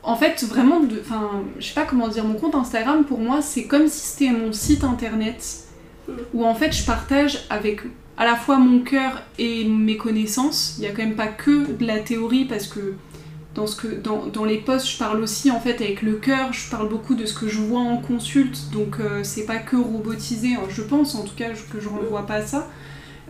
[0.04, 3.42] en fait vraiment de enfin je sais pas comment dire mon compte Instagram pour moi
[3.42, 5.44] c'est comme si c'était mon site internet.
[6.34, 7.82] Où en fait je partage avec
[8.18, 11.72] à la fois mon cœur et mes connaissances il y a quand même pas que
[11.72, 12.94] de la théorie parce que
[13.56, 16.54] dans, ce que, dans, dans les posts, je parle aussi en fait avec le cœur,
[16.54, 19.76] je parle beaucoup de ce que je vois en consulte, donc euh, c'est pas que
[19.76, 22.70] robotisé, hein, je pense en tout cas je- que je renvoie pas ça.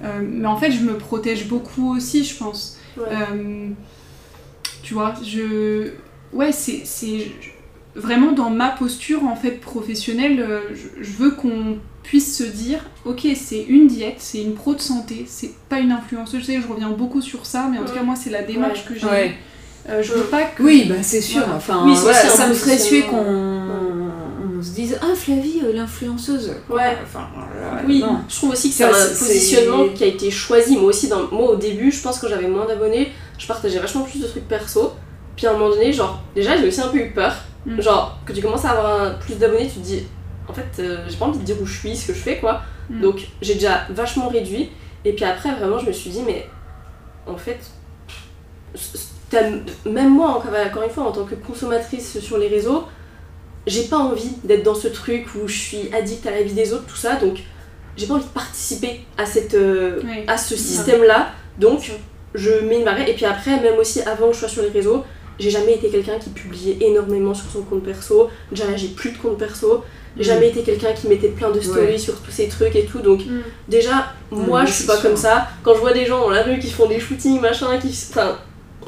[0.03, 2.77] Euh, mais en fait, je me protège beaucoup aussi, je pense.
[2.97, 3.03] Ouais.
[3.11, 3.69] Euh,
[4.83, 5.89] tu vois, je.
[6.33, 6.83] Ouais, c'est.
[7.95, 13.27] Vraiment dans ma posture en fait professionnelle, je, je veux qu'on puisse se dire ok,
[13.35, 16.41] c'est une diète, c'est une pro de santé, c'est pas une influenceuse.
[16.41, 18.43] Je sais que je reviens beaucoup sur ça, mais en tout cas, moi, c'est la
[18.43, 19.35] démarche que j'ai.
[19.89, 20.61] Euh, je veux pas que.
[20.61, 21.39] Oui, bah c'est sûr.
[21.41, 21.55] Voilà.
[21.55, 23.17] Enfin, Oui, c'est voilà, ça me ferait suer qu'on
[24.59, 26.51] on se dise Ah, Flavie, euh, l'influenceuse.
[26.69, 26.97] Ouais.
[27.03, 28.19] Enfin, euh, Oui, non.
[28.29, 30.75] je trouve aussi que c'est un positionnement qui a été choisi.
[30.77, 34.03] Moi aussi, dans, moi au début, je pense que j'avais moins d'abonnés, je partageais vachement
[34.03, 34.91] plus de trucs perso.
[35.35, 37.33] Puis à un moment donné, genre, déjà j'ai aussi un peu eu peur.
[37.65, 37.81] Mm.
[37.81, 40.03] Genre, que tu commences à avoir un- plus d'abonnés, tu te dis,
[40.51, 42.37] en fait, euh, j'ai pas envie de dire où je suis, ce que je fais,
[42.37, 42.61] quoi.
[42.89, 43.01] Mm.
[43.01, 44.69] Donc j'ai déjà vachement réduit.
[45.05, 46.45] Et puis après, vraiment, je me suis dit, mais
[47.25, 47.59] en fait,
[49.85, 52.83] même moi, encore une fois, en tant que consommatrice sur les réseaux,
[53.65, 56.73] j'ai pas envie d'être dans ce truc où je suis addict à la vie des
[56.73, 57.15] autres, tout ça.
[57.15, 57.39] Donc
[57.95, 61.29] j'ai pas envie de participer à, cette, euh, à ce système-là.
[61.59, 61.91] Donc
[62.35, 63.07] je mets une barrière.
[63.07, 65.05] Et puis après, même aussi avant que je sois sur les réseaux,
[65.39, 68.29] j'ai jamais été quelqu'un qui publiait énormément sur son compte perso.
[68.51, 69.83] Déjà là, j'ai plus de compte perso.
[70.17, 71.97] J'ai jamais été quelqu'un qui mettait plein de stories Ouais.
[71.97, 72.99] sur tous ces trucs et tout.
[72.99, 73.41] Donc Mm.
[73.69, 75.03] déjà, moi oui, je suis pas sûr.
[75.03, 75.47] comme ça.
[75.63, 77.87] Quand je vois des gens dans la rue qui font des shootings, machin, qui.
[78.09, 78.37] Enfin,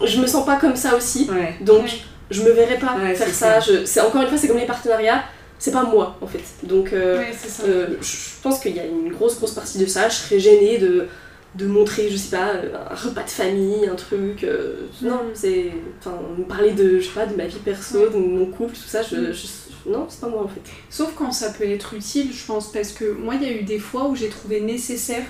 [0.03, 1.29] je me sens pas comme ça aussi.
[1.31, 1.55] Ouais.
[1.61, 1.89] Donc Ouais.
[2.29, 3.59] je me verrais pas Ouais, faire c'est ça.
[3.59, 3.85] Je...
[3.85, 5.23] C'est encore une fois, c'est comme les partenariats.
[5.59, 6.41] C'est pas moi en fait.
[6.63, 7.23] Donc euh,
[7.65, 10.09] euh, je je pense qu'il y a une grosse grosse partie de ça.
[10.09, 11.07] Je serais gênée de,
[11.55, 12.53] de montrer, je sais pas,
[12.91, 14.43] un repas de famille, un truc.
[14.43, 15.71] euh, non, c'est.
[15.99, 18.87] Enfin, me parler de, je sais pas, de ma vie perso, de mon couple, tout
[18.87, 19.15] ça, je.
[19.17, 19.33] Mm.
[19.33, 20.61] je- non, c'est pas moi en fait.
[20.89, 23.63] Sauf quand ça peut être utile, je pense, parce que moi, il y a eu
[23.63, 25.25] des fois où j'ai trouvé nécessaire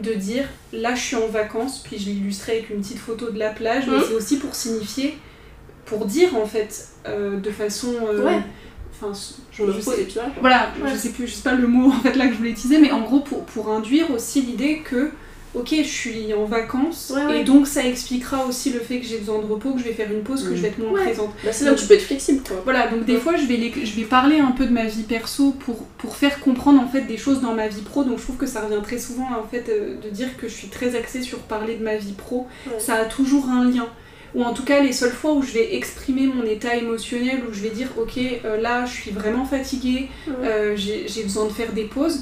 [0.00, 3.38] de dire là, je suis en vacances, puis je l'illustrais avec une petite photo de
[3.38, 4.02] la plage, mais Mhm.
[4.08, 5.16] c'est aussi pour signifier,
[5.86, 7.94] pour dire en fait, euh, de façon.
[8.08, 8.40] euh, Ouais.
[9.04, 9.12] Enfin,
[9.50, 10.06] Je Je sais.
[10.14, 10.22] quoi.
[10.40, 10.90] voilà, Ouais.
[10.92, 12.78] je sais plus, je sais pas le mot en fait là que je voulais utiliser,
[12.80, 15.10] mais en gros pour, pour induire aussi l'idée que
[15.54, 17.40] ok je suis en vacances Ouais, ouais.
[17.40, 19.92] et donc ça expliquera aussi le fait que j'ai besoin de repos, que je vais
[19.92, 20.56] faire une pause, que Mm.
[20.56, 21.02] je vais être moins Ouais.
[21.04, 21.30] présente.
[21.44, 22.56] Bah, c'est là où tu peux être flexible quoi.
[22.64, 25.02] Voilà, donc des fois je vais, les- je vais parler un peu de ma vie
[25.02, 28.22] perso pour, pour faire comprendre en fait des choses dans ma vie pro, donc je
[28.22, 30.94] trouve que ça revient très souvent en fait euh, de dire que je suis très
[30.96, 32.78] axée sur parler de ma vie pro, Ouais.
[32.80, 33.88] ça a toujours un lien.
[34.34, 37.52] Ou en tout cas les seules fois où je vais exprimer mon état émotionnel, où
[37.52, 40.34] je vais dire ok euh, là je suis vraiment fatiguée, Ouais.
[40.48, 42.20] euh, j'ai besoin de faire des pauses.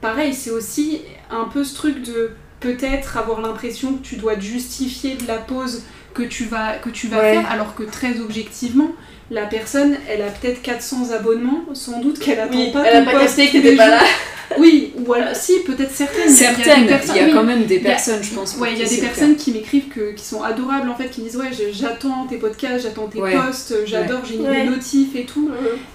[0.00, 4.40] Pareil, c'est aussi un peu ce truc de peut-être avoir l'impression que tu dois te
[4.42, 5.82] justifier de la pause
[6.14, 7.32] que tu vas, que tu vas Ouais.
[7.34, 8.90] faire, alors que très objectivement,
[9.30, 13.00] la personne, elle a peut-être 400 abonnements, sans doute qu'elle attend Oui, pas elle a
[13.00, 13.94] ton pas capté que tous t'étais les pas jours.
[13.96, 14.02] là.
[14.58, 16.24] Oui, ou alors, si, peut-être certaines.
[16.24, 18.56] A- il y a Certaines, il y a, quand même des a- personnes, je pense.
[18.58, 21.22] Ouais, il y a des personnes qui m'écrivent que, qui sont adorables en fait, qui
[21.22, 23.32] disent ouais j'attends tes podcasts, j'attends tes Ouais.
[23.34, 24.64] posts, j'adore, j'ai mis Ouais.
[24.64, 25.50] des notifs et tout.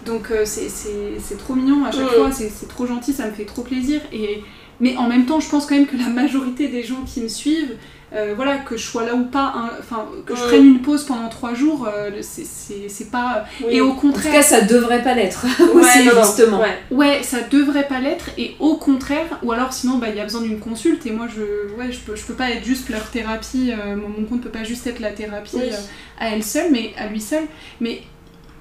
[0.05, 0.89] Donc euh, c'est- c'est
[1.23, 4.01] c'est trop mignon à chaque fois, c'est c'est trop gentil, ça me fait trop plaisir.
[4.11, 4.41] Et,
[4.79, 7.27] mais en même temps, je pense quand même que la majorité des gens qui me
[7.27, 7.75] suivent,
[8.11, 11.03] euh, voilà, que je sois là ou pas, hein, enfin que je prenne une pause
[11.03, 13.45] pendant trois jours, euh, c'est- pas.
[13.61, 13.67] Oui.
[13.75, 13.91] Et au cas.
[13.91, 15.45] En tout contraire, cas, ça devrait pas l'être.
[15.75, 16.59] Ouais, non, justement.
[16.59, 16.77] Ouais.
[16.91, 18.29] ouais, ça devrait pas l'être.
[18.37, 21.05] Et au contraire, ou alors sinon, bah, il y a besoin d'une consulte.
[21.05, 21.41] Et moi, je,
[21.75, 23.71] ouais, je peux, je peux pas être juste leur thérapie.
[23.71, 25.69] euh, mon, compte peut pas juste être la thérapie Oui.
[25.71, 25.75] euh,
[26.19, 27.43] à elle seule, mais à lui seul.
[27.79, 28.01] Mais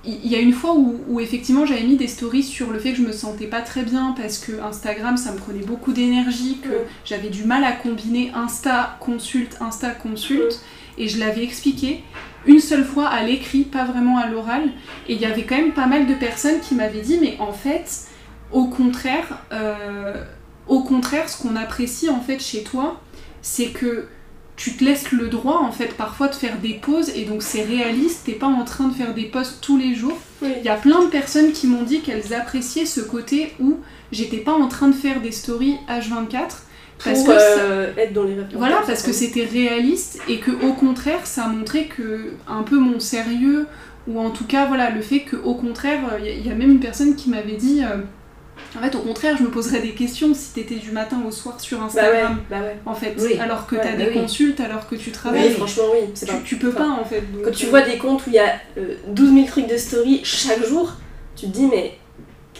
[0.09, 2.93] il y a une fois où, où effectivement j'avais mis des stories sur le fait
[2.93, 6.59] que je me sentais pas très bien parce que Instagram ça me prenait beaucoup d'énergie,
[6.63, 6.71] que
[7.05, 10.61] j'avais du mal à combiner Insta consulte, Insta consulte,
[10.97, 12.03] et je l'avais expliqué.
[12.47, 14.63] Une seule fois à l'écrit, pas vraiment à l'oral,
[15.09, 17.53] et il y avait quand même pas mal de personnes qui m'avaient dit mais en
[17.53, 18.07] fait
[18.51, 20.25] au contraire, euh,
[20.67, 23.01] au contraire ce qu'on apprécie en fait chez toi,
[23.43, 24.09] c'est que
[24.59, 27.63] tu te laisses le droit en fait parfois de faire des pauses et donc c'est
[27.63, 30.19] réaliste, t'es pas en train de faire des posts tous les jours.
[30.43, 30.49] Oui.
[30.59, 33.77] Il y a plein de personnes qui m'ont dit qu'elles appréciaient ce côté où
[34.13, 36.65] j'étais pas en train de faire des stories H24
[37.05, 40.51] parce Pour que ça- euh, être dans les voilà, parce que c'était réaliste et que
[40.51, 43.67] au contraire, ça a montré que un peu mon sérieux
[44.09, 46.55] ou en tout cas voilà le fait que au contraire, il y, a- y a
[46.57, 47.99] même une personne qui m'avait dit euh,
[48.77, 51.61] en fait au contraire, je me poserais des questions si t'étais du matin au soir
[51.61, 52.77] sur Bah ouais, Instagram bah ouais.
[52.87, 53.39] en fait, Oui.
[53.39, 54.15] alors que t'as bah des oui.
[54.15, 56.13] consultes, alors que tu Oui, travailles, franchement, oui.
[56.19, 56.33] Tu, pas...
[56.45, 57.21] tu peux enfin, pas en fait.
[57.33, 59.67] donc, Quand tu euh, vois des comptes où il y a euh, 12 000 trucs
[59.69, 60.93] de story chaque jour,
[61.37, 61.99] tu te dis, mais.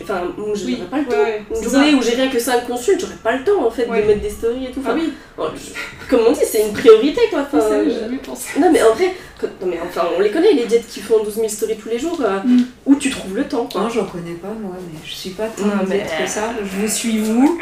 [0.03, 1.23] Enfin, moi, je Oui, n'aurais pas le ouais, temps.
[1.23, 1.97] ouais, Une journée ça.
[1.97, 4.03] où j'ai rien que 5 consultes, j'aurais pas le temps en fait Ouais.
[4.03, 4.81] de mettre des stories et tout.
[4.85, 7.41] Ah Enfin, oui, bon, je- Comme on dit, c'est une priorité quoi.
[7.53, 8.61] Enfin, j'ai jamais pensé.
[8.61, 11.23] Non mais en vrai, quand- non, mais enfin, on les connaît les diètes qui font
[11.23, 12.63] 12 000 stories tous les jours, euh, Mm.
[12.87, 13.83] où tu trouves le temps quoi.
[13.83, 16.53] Non, j'en connais pas moi, mais je suis pas tant Non, mais- que ça.
[16.63, 17.61] Je vous suis vous.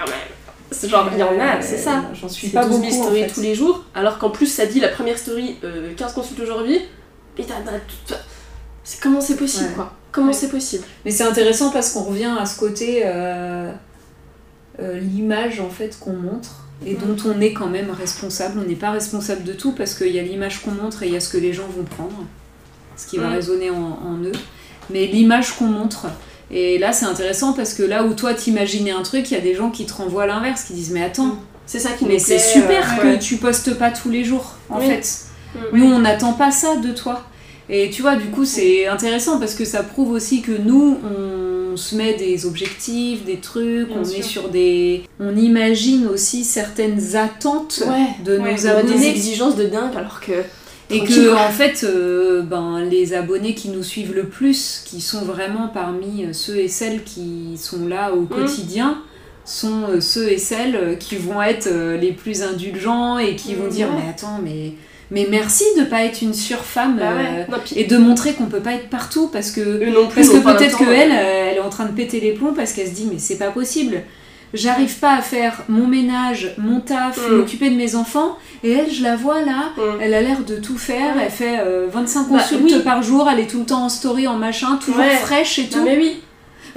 [0.71, 2.03] C'est genre, il y en a, Euh, c'est ça.
[2.21, 3.29] J'en suis C'est pas 12 000 beaucoup en stories fait.
[3.35, 6.81] tous les jours, alors qu'en plus ça dit la première story, euh, 15 consultes aujourd'hui,
[7.39, 7.55] et t'as.
[8.87, 9.75] C'est comment c'est possible Ouais.
[9.75, 10.33] quoi Comment Ouais.
[10.33, 13.71] c'est possible Mais c'est intéressant parce qu'on revient à ce côté euh,
[14.81, 16.99] euh, l'image en fait qu'on montre et Mm.
[17.17, 18.61] dont on est quand même responsable.
[18.65, 21.13] On n'est pas responsable de tout parce qu'il y a l'image qu'on montre et il
[21.13, 22.25] y a ce que les gens vont prendre,
[22.97, 23.33] ce qui va Mm.
[23.35, 24.33] résonner en, en eux.
[24.91, 26.07] Mais l'image qu'on montre.
[26.51, 29.41] Et là, c'est intéressant parce que là où toi t'imaginais un truc, il y a
[29.41, 32.39] des gens qui te renvoient l'inverse, qui disent Mais attends, C'est ça qui mais c'est
[32.39, 34.87] super euh, que tu postes pas tous les jours, en Oui.
[34.87, 35.05] fait.
[35.73, 35.77] Mm.
[35.79, 37.25] Nous, on n'attend pas ça de toi.
[37.69, 40.99] Et tu vois, du coup, c'est intéressant parce que ça prouve aussi que nous,
[41.73, 44.19] on se met des objectifs, des trucs, Bien on sûr.
[44.19, 45.03] est sur des.
[45.21, 49.09] On imagine aussi certaines attentes Ouais, de ouais, nos On a des abonnés.
[49.09, 50.33] exigences de dingue alors que.
[50.89, 55.23] Et que, en fait, euh, ben, les abonnés qui nous suivent le plus, qui sont
[55.23, 58.99] vraiment parmi euh, ceux et celles qui sont là au quotidien,
[59.45, 61.69] sont euh, ceux et celles qui vont être
[62.01, 64.03] les plus indulgents et qui vont Mmh, dire ouais.
[64.05, 64.75] Mais attends, mais,
[65.11, 67.45] mais merci de pas être une surfemme Bah euh.
[67.51, 70.23] Non, et de montrer qu'on peut pas être partout parce que non plus.
[70.27, 72.73] parce que peut-être le temps, qu'elle elle est en train de péter les plombs parce
[72.73, 74.03] qu'elle se dit mais c'est pas possible
[74.55, 77.35] j'arrive pas à faire mon ménage mon taf Mm.
[77.37, 79.81] m'occuper de mes enfants et elle je la vois là Mm.
[80.01, 82.81] elle a l'air de tout faire elle fait euh, 25 Bah, consultes oui.
[82.85, 85.11] par jour elle est tout le temps en story en machin toujours Ouais.
[85.17, 86.21] fraîche et Non, tout mais oui.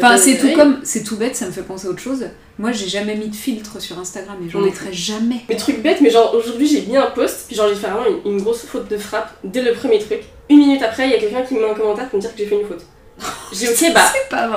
[0.01, 2.25] Enfin c'est tout comme c'est tout bête ça me fait penser à autre chose
[2.57, 4.65] moi j'ai jamais mis de filtre sur Instagram et j'en Mm.
[4.65, 7.75] mettrai jamais Mais truc bête, mais genre aujourd'hui j'ai mis un post, puis genre j'ai
[7.75, 10.19] fait vraiment une, une grosse faute de frappe dès le premier truc.
[10.49, 12.31] Une minute après, il y a quelqu'un qui me met un commentaire pour me dire
[12.33, 12.81] que j'ai fait une faute.
[13.53, 14.11] J'ai ok, bah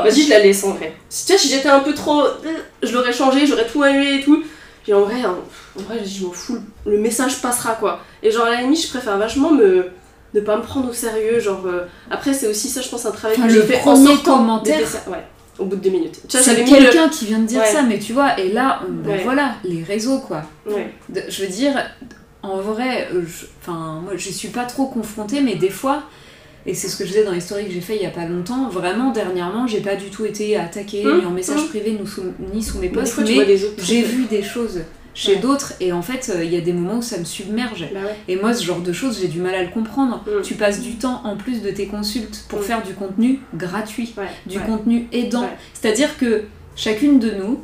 [0.04, 0.94] vas-y, je la laisse en vrai.
[1.08, 2.22] Si tu vois, si j'étais un peu trop.
[2.22, 2.30] euh,
[2.82, 4.42] Je l'aurais changé, j'aurais tout annulé et tout.
[4.84, 5.36] Puis en vrai, hein,
[5.78, 8.00] en vrai, je m'en fous, le message passera quoi.
[8.22, 9.86] Et genre à la limite, je préfère vachement me.
[10.34, 11.40] ne pas me prendre au sérieux.
[11.40, 13.80] Genre, euh, après, c'est aussi ça, je pense, un travail Enfin, que le j'ai fait
[13.84, 14.78] en sortant commentaire.
[15.08, 15.24] Ouais,
[15.58, 16.20] au bout de deux minutes.
[16.28, 16.64] C'est le.
[16.64, 17.66] quelqu'un qui vient de dire Ouais.
[17.66, 20.90] ça mais tu vois et là on- ben voilà les réseaux quoi Ouais.
[21.08, 21.74] De- je veux dire,
[22.42, 26.02] en vrai, euh, je- enfin, moi je suis pas trop confrontée, mais des fois,
[26.66, 28.10] et c'est ce que je disais dans les stories que j'ai fait il y a
[28.10, 31.68] pas longtemps, vraiment dernièrement, j'ai pas du tout été attaquée Hum, ni en message hum.
[31.68, 32.22] privé ni sous,
[32.52, 34.80] ni sous mes posts, mais j'ai vu des choses
[35.14, 35.40] chez Ouais.
[35.40, 37.86] d'autres, et en fait, euh, il y a des moments où ça me submerge.
[37.92, 38.16] Bah ouais.
[38.28, 40.24] Et moi, ce genre de choses, j'ai du mal à le comprendre.
[40.26, 40.42] Mm.
[40.42, 42.62] Tu passes du temps en plus de tes consultes pour Mm.
[42.62, 44.24] faire du contenu gratuit, Ouais.
[44.46, 45.42] du contenu aidant.
[45.42, 45.56] Ouais.
[45.74, 46.44] C'est-à-dire que
[46.76, 47.60] chacune de nous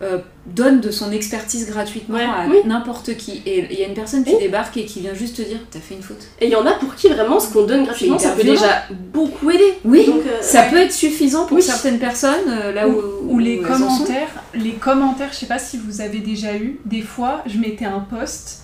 [0.00, 2.22] euh, donne de son expertise gratuitement Ouais.
[2.24, 2.58] à Oui.
[2.64, 3.42] n'importe qui.
[3.46, 4.38] Et il y a une personne qui Oui.
[4.40, 6.24] débarque et qui vient juste te dire T'as fait une faute.
[6.40, 8.84] Et il y en a pour qui vraiment ce qu'on donne gratuitement, ça peut déjà
[9.12, 9.74] beaucoup aider.
[9.84, 10.70] Oui, Donc, euh, ça ouais.
[10.70, 11.62] peut être suffisant pour Oui.
[11.62, 15.76] certaines personnes, euh, là où, Ou les où commentaires, les commentaires, je sais pas si
[15.78, 18.60] vous avez déjà eu, des fois je mettais un post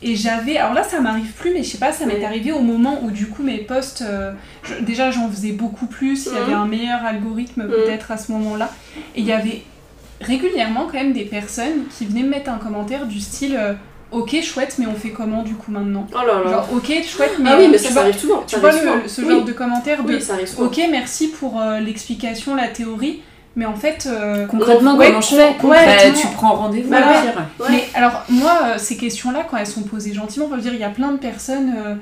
[0.00, 2.60] et j'avais, alors là ça m'arrive plus, mais je sais pas, ça m'est arrivé au
[2.60, 4.32] moment où du coup mes posts, euh,
[4.62, 6.42] je- déjà j'en faisais beaucoup plus, il y Mhm.
[6.42, 7.68] avait un meilleur algorithme Mhm.
[7.68, 8.70] peut-être à ce moment-là,
[9.16, 9.62] et il y avait
[10.20, 13.74] régulièrement quand même des personnes qui venaient me mettre un commentaire du style euh,
[14.10, 16.50] ok chouette mais on fait comment du coup maintenant Oh là là.
[16.50, 18.42] Genre ok chouette mais, ah oui, mais tu ça, ça vois, arrive souvent.
[18.46, 19.08] tu ça vois arrive le- souvent.
[19.08, 19.28] ce Oui.
[19.36, 23.22] genre de commentaire de ça arrive ok merci pour euh, l'explication, la théorie,
[23.56, 24.08] mais en fait...
[24.10, 26.20] euh, Concrètement, Ouais, comment je fais con- Bah, concrètement.
[26.20, 26.98] Tu prends rendez-vous, ouais.
[26.98, 27.66] Ouais.
[27.70, 30.80] Mais alors, moi, euh, ces questions-là, quand elles sont posées gentiment, je veux dire, il
[30.80, 31.94] y a plein de personnes euh,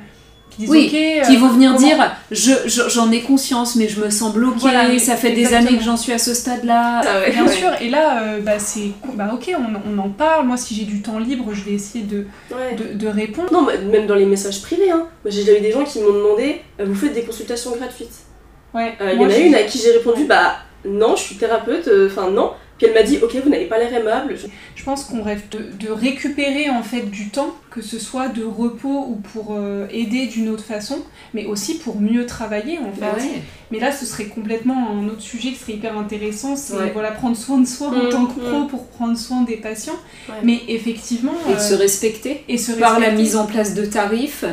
[0.57, 0.95] qui disent Oui, ok.
[0.95, 4.33] euh, Qui vont venir comment- dire je, je- J'en ai conscience, mais je me sens
[4.33, 7.03] bloquée, Voilà, mais ça fait des années que j'en suis à ce stade-là.
[7.07, 7.31] Ah ouais.
[7.31, 7.53] Bien Ouais.
[7.53, 8.91] sûr, et là, euh, bah, c'est.
[9.15, 10.47] Bah, ok, on, on en parle.
[10.47, 12.75] Moi, si j'ai du temps libre, je vais essayer de, Ouais.
[12.77, 13.53] de, de répondre.
[13.53, 15.07] Non, mais même dans les messages privés, hein.
[15.25, 18.15] J'ai déjà eu des gens qui m'ont demandé euh, Vous faites des consultations gratuites
[18.75, 21.37] Ouais, Euh, Il y en a une à qui j'ai répondu Bah non, je suis
[21.37, 22.51] thérapeute, euh, enfin non.
[22.79, 24.37] Puis elle m'a dit, ok, vous n'avez pas l'air aimable.
[24.37, 28.45] Je- pense qu'on rêve de, de récupérer en fait du temps, que ce soit de
[28.45, 30.99] repos ou pour euh, aider d'une autre façon,
[31.35, 33.01] mais aussi pour mieux travailler en fait.
[33.01, 33.43] Bah ouais.
[33.73, 36.91] Mais là, ce serait complètement un autre sujet qui serait hyper intéressant, c'est Ouais.
[36.93, 38.69] voilà, prendre soin de soi en Mm, tant que pro mm.
[38.69, 39.99] pour prendre soin des patients.
[40.29, 40.37] Ouais.
[40.45, 43.85] Mais effectivement, Et de euh, se respecter et se par la mise en place de
[43.87, 44.45] tarifs.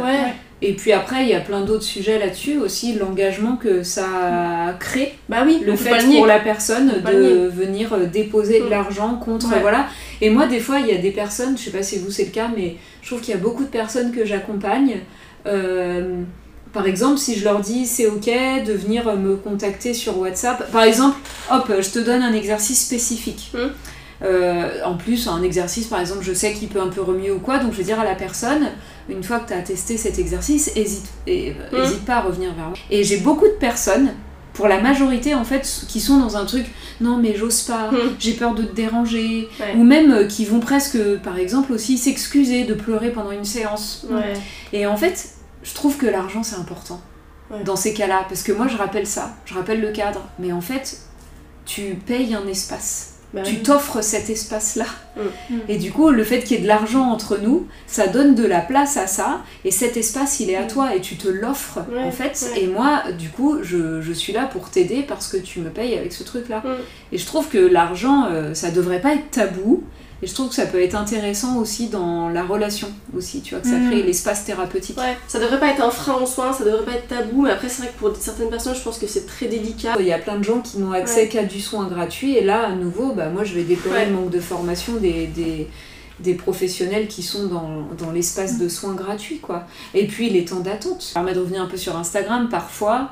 [0.65, 5.13] Et puis après, il y a plein d'autres sujets là-dessus aussi, l'engagement que ça crée,
[5.27, 6.17] Bah oui, le fait pas le nier.
[6.17, 8.69] pour la personne de venir euh, déposer de Mm.
[8.69, 9.59] l'argent contre Ouais.
[9.59, 9.87] voilà.
[10.21, 12.23] Et moi, des fois, il y a des personnes, je sais pas si vous c'est
[12.25, 15.01] le cas, mais je trouve qu'il y a beaucoup de personnes que j'accompagne.
[15.45, 16.21] euh,
[16.71, 18.31] par exemple, si je leur dis c'est ok
[18.65, 21.17] de venir me contacter sur WhatsApp, par exemple,
[21.51, 23.51] hop, je te donne un exercice spécifique.
[23.53, 23.57] Mm.
[24.23, 27.39] Euh, en plus, un exercice, par exemple, je sais qu'il peut un peu remuer ou
[27.39, 28.69] quoi, donc je vais dire à la personne,
[29.09, 31.83] une fois que tu as testé cet exercice, hésite, et, euh, Mm.
[31.83, 32.77] hésite pas à revenir vers moi.
[32.89, 34.13] Et j'ai beaucoup de personnes,
[34.53, 36.65] pour la majorité en fait, qui sont dans un truc,
[37.01, 37.97] non mais j'ose pas, Mm.
[38.19, 39.73] j'ai peur de te déranger, Ouais.
[39.75, 44.05] ou même euh, qui vont presque, par exemple, aussi s'excuser de pleurer pendant une séance.
[44.09, 44.33] Ouais.
[44.73, 45.29] Et en fait,
[45.63, 47.01] je trouve que l'argent c'est important
[47.51, 47.63] Ouais.
[47.63, 50.61] dans ces cas-là, parce que moi je rappelle ça, je rappelle le cadre, mais en
[50.61, 50.97] fait,
[51.65, 53.12] tu payes un espace.
[53.33, 53.63] Bah tu oui.
[53.63, 54.85] t'offres cet espace-là.
[55.17, 55.55] Mm.
[55.67, 58.45] Et du coup, le fait qu'il y ait de l'argent entre nous, ça donne de
[58.45, 60.67] la place à ça, et cet espace, il est à Mm.
[60.67, 62.51] toi, et tu te l'offres, Ouais, en fait.
[62.53, 62.61] ouais.
[62.63, 65.97] Et moi, du coup, je, je suis là pour t'aider parce que tu me payes
[65.97, 66.59] avec ce truc-là.
[66.63, 66.75] Mm.
[67.13, 69.83] Et je trouve que l'argent, euh, ça devrait pas être tabou,
[70.23, 73.61] et je trouve que ça peut être intéressant aussi dans la relation, aussi, tu vois,
[73.61, 73.89] que ça Mm.
[73.89, 74.97] crée l'espace thérapeutique.
[74.97, 77.51] Ouais, ça devrait pas être un frein en soi, ça devrait pas être tabou, mais
[77.51, 79.95] après c'est vrai que pour certaines personnes, je pense que c'est très délicat.
[79.99, 81.27] Il y a plein de gens qui n'ont accès Ouais.
[81.27, 84.05] qu'à du soin gratuit, et là, à nouveau, bah, moi, je vais déplorer Ouais.
[84.07, 85.67] le manque de formation des, des,
[86.19, 88.59] des professionnels qui sont dans, dans l'espace Mm.
[88.63, 89.65] de soins gratuits, quoi.
[89.93, 91.01] Et puis, les temps d'attente.
[91.01, 93.11] Ça permet de revenir un peu sur Instagram, parfois,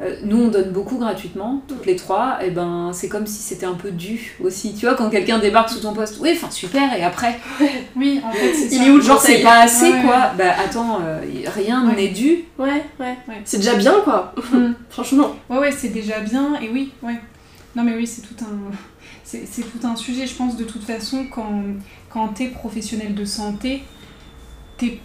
[0.00, 3.66] euh, nous, on donne beaucoup gratuitement, toutes les trois, et ben, c'est comme si c'était
[3.66, 4.74] un peu dû aussi.
[4.74, 7.38] Tu vois, quand quelqu'un débarque sous ton poste, oui, enfin, super, et après,
[7.96, 8.84] Oui, en fait, c'est Il ça.
[8.86, 10.32] est où le genre, c'est pas assez, Ouais, quoi.
[10.36, 11.94] Bah, attends, euh, rien Ouais.
[11.96, 12.44] n'est dû.
[12.58, 13.16] Ouais, ouais.
[13.28, 13.40] Ouais.
[13.44, 14.72] C'est déjà bien quoi, Mm.
[14.90, 15.36] franchement.
[15.48, 17.20] Ouais, ouais, c'est déjà bien, et oui, ouais.
[17.76, 18.70] Non, mais oui, c'est tout un.
[19.26, 21.62] C'est c'est tout un sujet, je pense, de toute façon, quand,
[22.10, 23.82] quand t'es professionnel de santé,
[24.76, 24.98] t'es.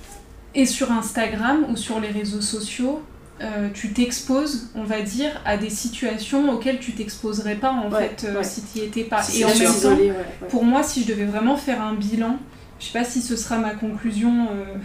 [0.55, 3.01] Et sur Instagram ou sur les réseaux sociaux,
[3.41, 8.09] euh, tu t'exposes, on va dire, à des situations auxquelles tu t'exposerais pas, en Ouais,
[8.17, 8.43] fait, euh, ouais.
[8.43, 9.21] si t'y étais pas.
[9.35, 10.47] Et en même temps, ouais, ouais.
[10.49, 12.37] pour moi, si je devais vraiment faire un bilan,
[12.79, 14.47] je sais pas si ce sera ma conclusion.
[14.51, 14.75] euh,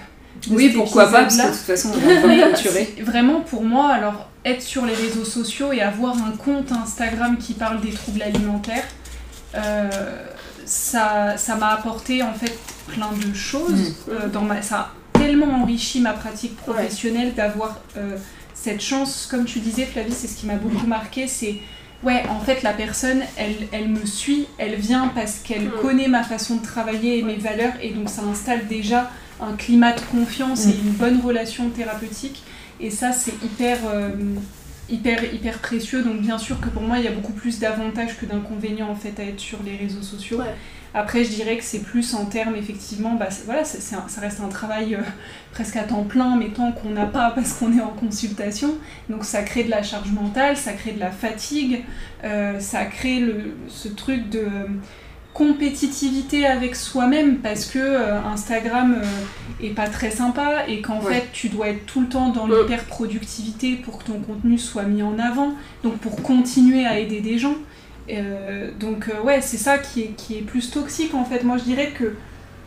[0.50, 2.56] Oui, pourquoi pas, parce que de toute façon, on va.
[2.56, 7.38] Si- Vraiment, pour moi, alors être sur les réseaux sociaux et avoir un compte Instagram
[7.38, 8.84] qui parle des troubles alimentaires,
[10.66, 12.56] ça ça m'a apporté en fait
[12.88, 13.94] plein de choses.
[14.08, 14.30] Mm.
[14.32, 18.16] dans ma, ça a tellement enrichi ma pratique professionnelle d'avoir euh,
[18.64, 19.26] cette chance.
[19.30, 21.28] Comme tu disais, Flavie, c'est ce qui m'a beaucoup marqué.
[21.28, 21.56] C'est
[22.02, 25.72] ouais, en fait, la personne, elle, elle me suit, elle vient parce qu'elle Mm.
[25.82, 29.10] connaît ma façon de travailler et mes valeurs, et donc ça installe déjà
[29.40, 30.70] un climat de confiance Mm.
[30.70, 32.42] et une bonne relation thérapeutique.
[32.80, 34.10] Et ça, c'est hyper, euh,
[34.90, 36.02] hyper, hyper précieux.
[36.02, 38.96] Donc, bien sûr que pour moi, il y a beaucoup plus d'avantages que d'inconvénients en
[38.96, 40.38] fait à être sur les réseaux sociaux.
[40.38, 40.54] Ouais.
[40.96, 44.48] Après, je dirais que c'est plus en termes, effectivement, bah, voilà, un- ça reste un
[44.48, 44.98] travail euh,
[45.52, 48.70] presque à temps plein, mais tant qu'on n'a pas parce qu'on est en consultation.
[49.10, 51.82] Donc, ça crée de la charge mentale, ça crée de la fatigue,
[52.22, 54.66] euh, ça crée le, ce truc de euh,
[55.32, 61.14] compétitivité avec soi-même parce que euh, Instagram euh, est pas très sympa et qu'en Ouais.
[61.14, 64.84] fait tu dois être tout le temps dans l'hyper productivité pour que ton contenu soit
[64.84, 67.56] mis en avant donc pour continuer à aider des gens
[68.10, 71.56] Euh, donc euh, ouais c'est ça qui est, qui est plus toxique en fait moi
[71.56, 72.14] je dirais que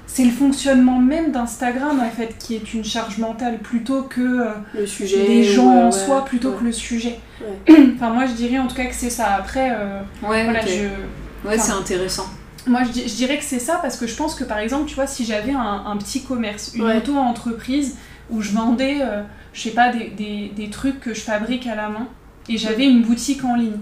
[0.07, 4.49] c'est le fonctionnement même d'Instagram en fait qui est une charge mentale plutôt que euh,
[4.73, 5.27] Le sujet.
[5.27, 6.57] les gens ouais, en ouais, soi plutôt ouais.
[6.59, 7.75] que le sujet Ouais.
[7.95, 10.67] enfin moi je dirais en tout cas que c'est ça après euh, Ouais, voilà ok.
[10.69, 12.25] je Ouais, c'est intéressant.
[12.65, 14.85] moi, je, di- je dirais que c'est ça parce que je pense que par exemple,
[14.89, 16.97] tu vois, si j'avais un, un petit commerce, une Ouais.
[16.97, 17.95] auto-entreprise
[18.31, 19.21] où je vendais, euh,
[19.53, 22.07] je sais pas, des, des- des trucs que je fabrique à la main
[22.49, 23.77] et j'avais une boutique en ligne,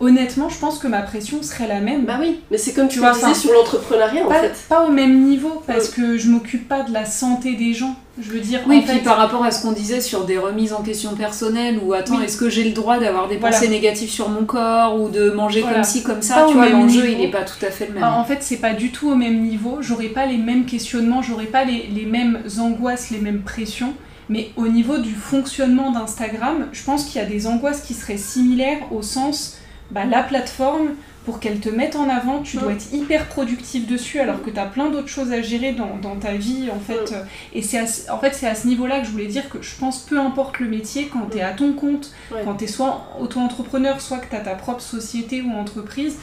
[0.00, 2.04] honnêtement, je pense que ma pression serait la même.
[2.04, 4.54] Bah oui, mais c'est comme tu Tu vois, disais sur l'entrepreneuriat en pas, fait.
[4.68, 7.94] pas au même niveau parce que je m'occupe pas de la santé des gens.
[8.18, 10.38] Je veux dire, Oui, en puis fait, par rapport à ce qu'on disait sur des
[10.38, 12.24] remises en question personnelles, ou attends, Oui.
[12.24, 13.54] est-ce que j'ai le droit d'avoir des Voilà.
[13.56, 15.76] pensées négatives sur mon corps, ou de manger Voilà.
[15.76, 17.86] comme ci, comme ça, Pas tu vois, même l'enjeu il est pas tout à fait
[17.88, 18.02] le même.
[18.02, 19.78] Ah, en fait, c'est pas du tout au même niveau.
[19.82, 23.92] J'aurais pas les mêmes questionnements, j'aurais pas les, les mêmes angoisses, les mêmes pressions.
[24.30, 28.16] Mais au niveau du fonctionnement d'Instagram, je pense qu'il y a des angoisses qui seraient
[28.16, 29.58] similaires au sens,
[29.90, 30.90] bah, la plateforme,
[31.24, 32.76] pour qu'elle te mette en avant, tu dois Mm.
[32.76, 36.14] être hyper productif dessus alors que tu as plein d'autres choses à gérer dans, dans
[36.16, 37.10] ta vie en fait.
[37.10, 37.26] Mm.
[37.54, 39.60] Et c'est à ce- en fait c'est à ce niveau-là que je voulais dire que
[39.60, 42.42] je pense peu importe le métier, quand tu es à ton compte, Ouais.
[42.44, 46.16] quand tu es soit auto-entrepreneur, soit que tu as ta propre société ou entreprise,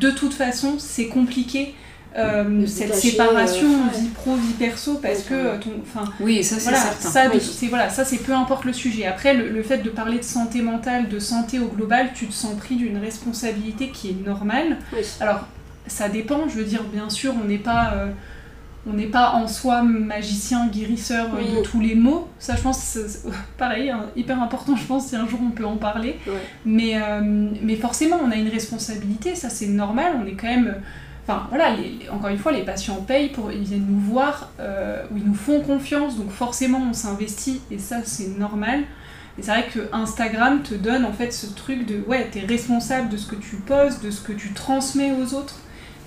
[0.00, 1.74] de toute façon c'est compliqué.
[2.16, 6.42] Euh, cette détacher, séparation euh, vie pro vie perso parce que euh, ton enfin Oui,
[6.42, 7.08] ça c'est voilà, certain.
[7.10, 7.40] ça, Oui.
[7.40, 9.06] c'est voilà, ça c'est peu importe le sujet.
[9.06, 12.32] Après, le, le fait de parler de santé mentale, de santé au global, tu te
[12.32, 14.78] sens pris d'une responsabilité qui est normale.
[14.94, 15.00] Oui.
[15.20, 15.46] Alors,
[15.86, 16.48] ça dépend.
[16.48, 18.10] Je veux dire, bien sûr, on n'est pas, euh,
[18.88, 21.54] on n'est pas en soi magicien, guérisseur Oui.
[21.58, 22.28] de tous les maux.
[22.38, 23.28] Ça, je pense, c'est
[23.58, 24.74] pareil, hein, hyper important.
[24.74, 26.18] Je pense si un jour on peut en parler.
[26.64, 27.20] Mais, euh,
[27.60, 29.34] mais forcément, on a une responsabilité.
[29.34, 30.14] Ça, c'est normal.
[30.22, 30.76] On est quand même
[31.28, 34.50] Enfin voilà, les- les- encore une fois, les patients payent pour ils viennent nous voir,
[34.60, 38.80] euh, ou ils nous font confiance, donc forcément on s'investit et ça c'est normal.
[39.38, 43.08] Et c'est vrai que Instagram te donne en fait ce truc de ouais, t'es responsable
[43.10, 45.56] de ce que tu poses, de ce que tu transmets aux autres.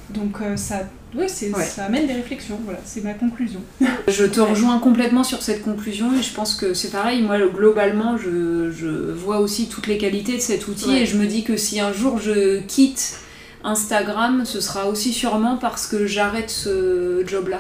[0.10, 2.60] Donc euh, ça, ouais, ça amène des réflexions.
[2.64, 3.60] Voilà, c'est ma conclusion.
[4.08, 7.22] Je te rejoins complètement sur cette conclusion et je pense que c'est pareil.
[7.22, 11.02] Moi, globalement, je, je vois aussi toutes les qualités de cet outil Ouais.
[11.02, 13.20] et je me dis que si un jour je quitte
[13.64, 17.60] Instagram, ce sera aussi sûrement parce que j'arrête ce job-là.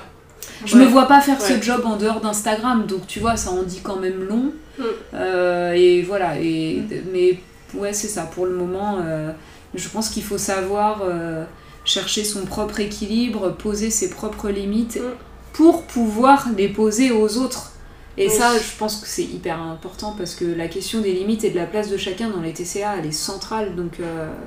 [0.65, 0.83] Je Ouais.
[0.85, 3.81] me vois pas faire ce job en dehors d'Instagram, donc tu vois, ça en dit
[3.81, 4.51] quand même long.
[4.77, 4.83] Mm.
[5.13, 6.95] Euh, et voilà, et, Mm.
[7.13, 7.39] mais
[7.75, 8.23] ouais, c'est ça.
[8.23, 9.31] Pour le moment, euh,
[9.75, 11.43] je pense qu'il faut savoir euh,
[11.85, 15.13] chercher son propre équilibre, poser ses propres limites Mm.
[15.53, 17.71] pour pouvoir les poser aux autres.
[18.17, 18.33] Et Oui.
[18.33, 21.55] ça, je pense que c'est hyper important parce que la question des limites et de
[21.55, 23.75] la place de chacun dans les TCA, elle est centrale.
[23.75, 23.93] Donc,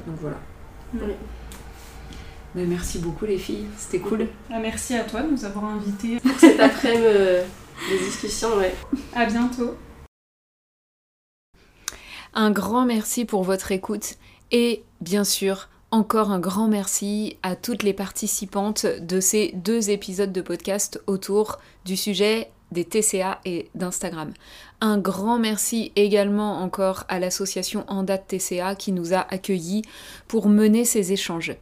[0.07, 0.37] donc voilà.
[0.95, 1.13] Oui.
[2.55, 4.29] Mais merci beaucoup les filles, c'était cool.
[4.51, 6.19] Ah, merci à toi de nous avoir invités.
[6.39, 7.43] Cet après-midi euh,
[7.91, 8.75] de discussion, ouais.
[9.15, 9.75] À bientôt.
[12.35, 14.15] Un grand merci pour votre écoute
[14.51, 20.33] et bien sûr encore un grand merci à toutes les participantes de ces deux épisodes
[20.33, 24.33] de podcast autour du sujet des TCA et d'Instagram.
[24.81, 29.83] Un grand merci également encore à l'association Anda de TCA qui nous a accueillis
[30.27, 31.55] pour mener ces échanges.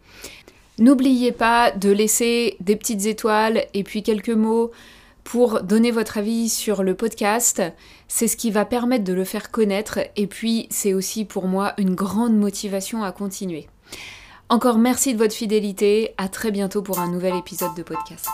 [0.80, 4.70] N'oubliez pas de laisser des petites étoiles et puis quelques mots
[5.24, 7.62] pour donner votre avis sur le podcast.
[8.08, 11.74] C'est ce qui va permettre de le faire connaître et puis c'est aussi pour moi
[11.76, 13.68] une grande motivation à continuer.
[14.48, 18.26] Encore merci de votre fidélité, à très bientôt pour un nouvel épisode de podcast.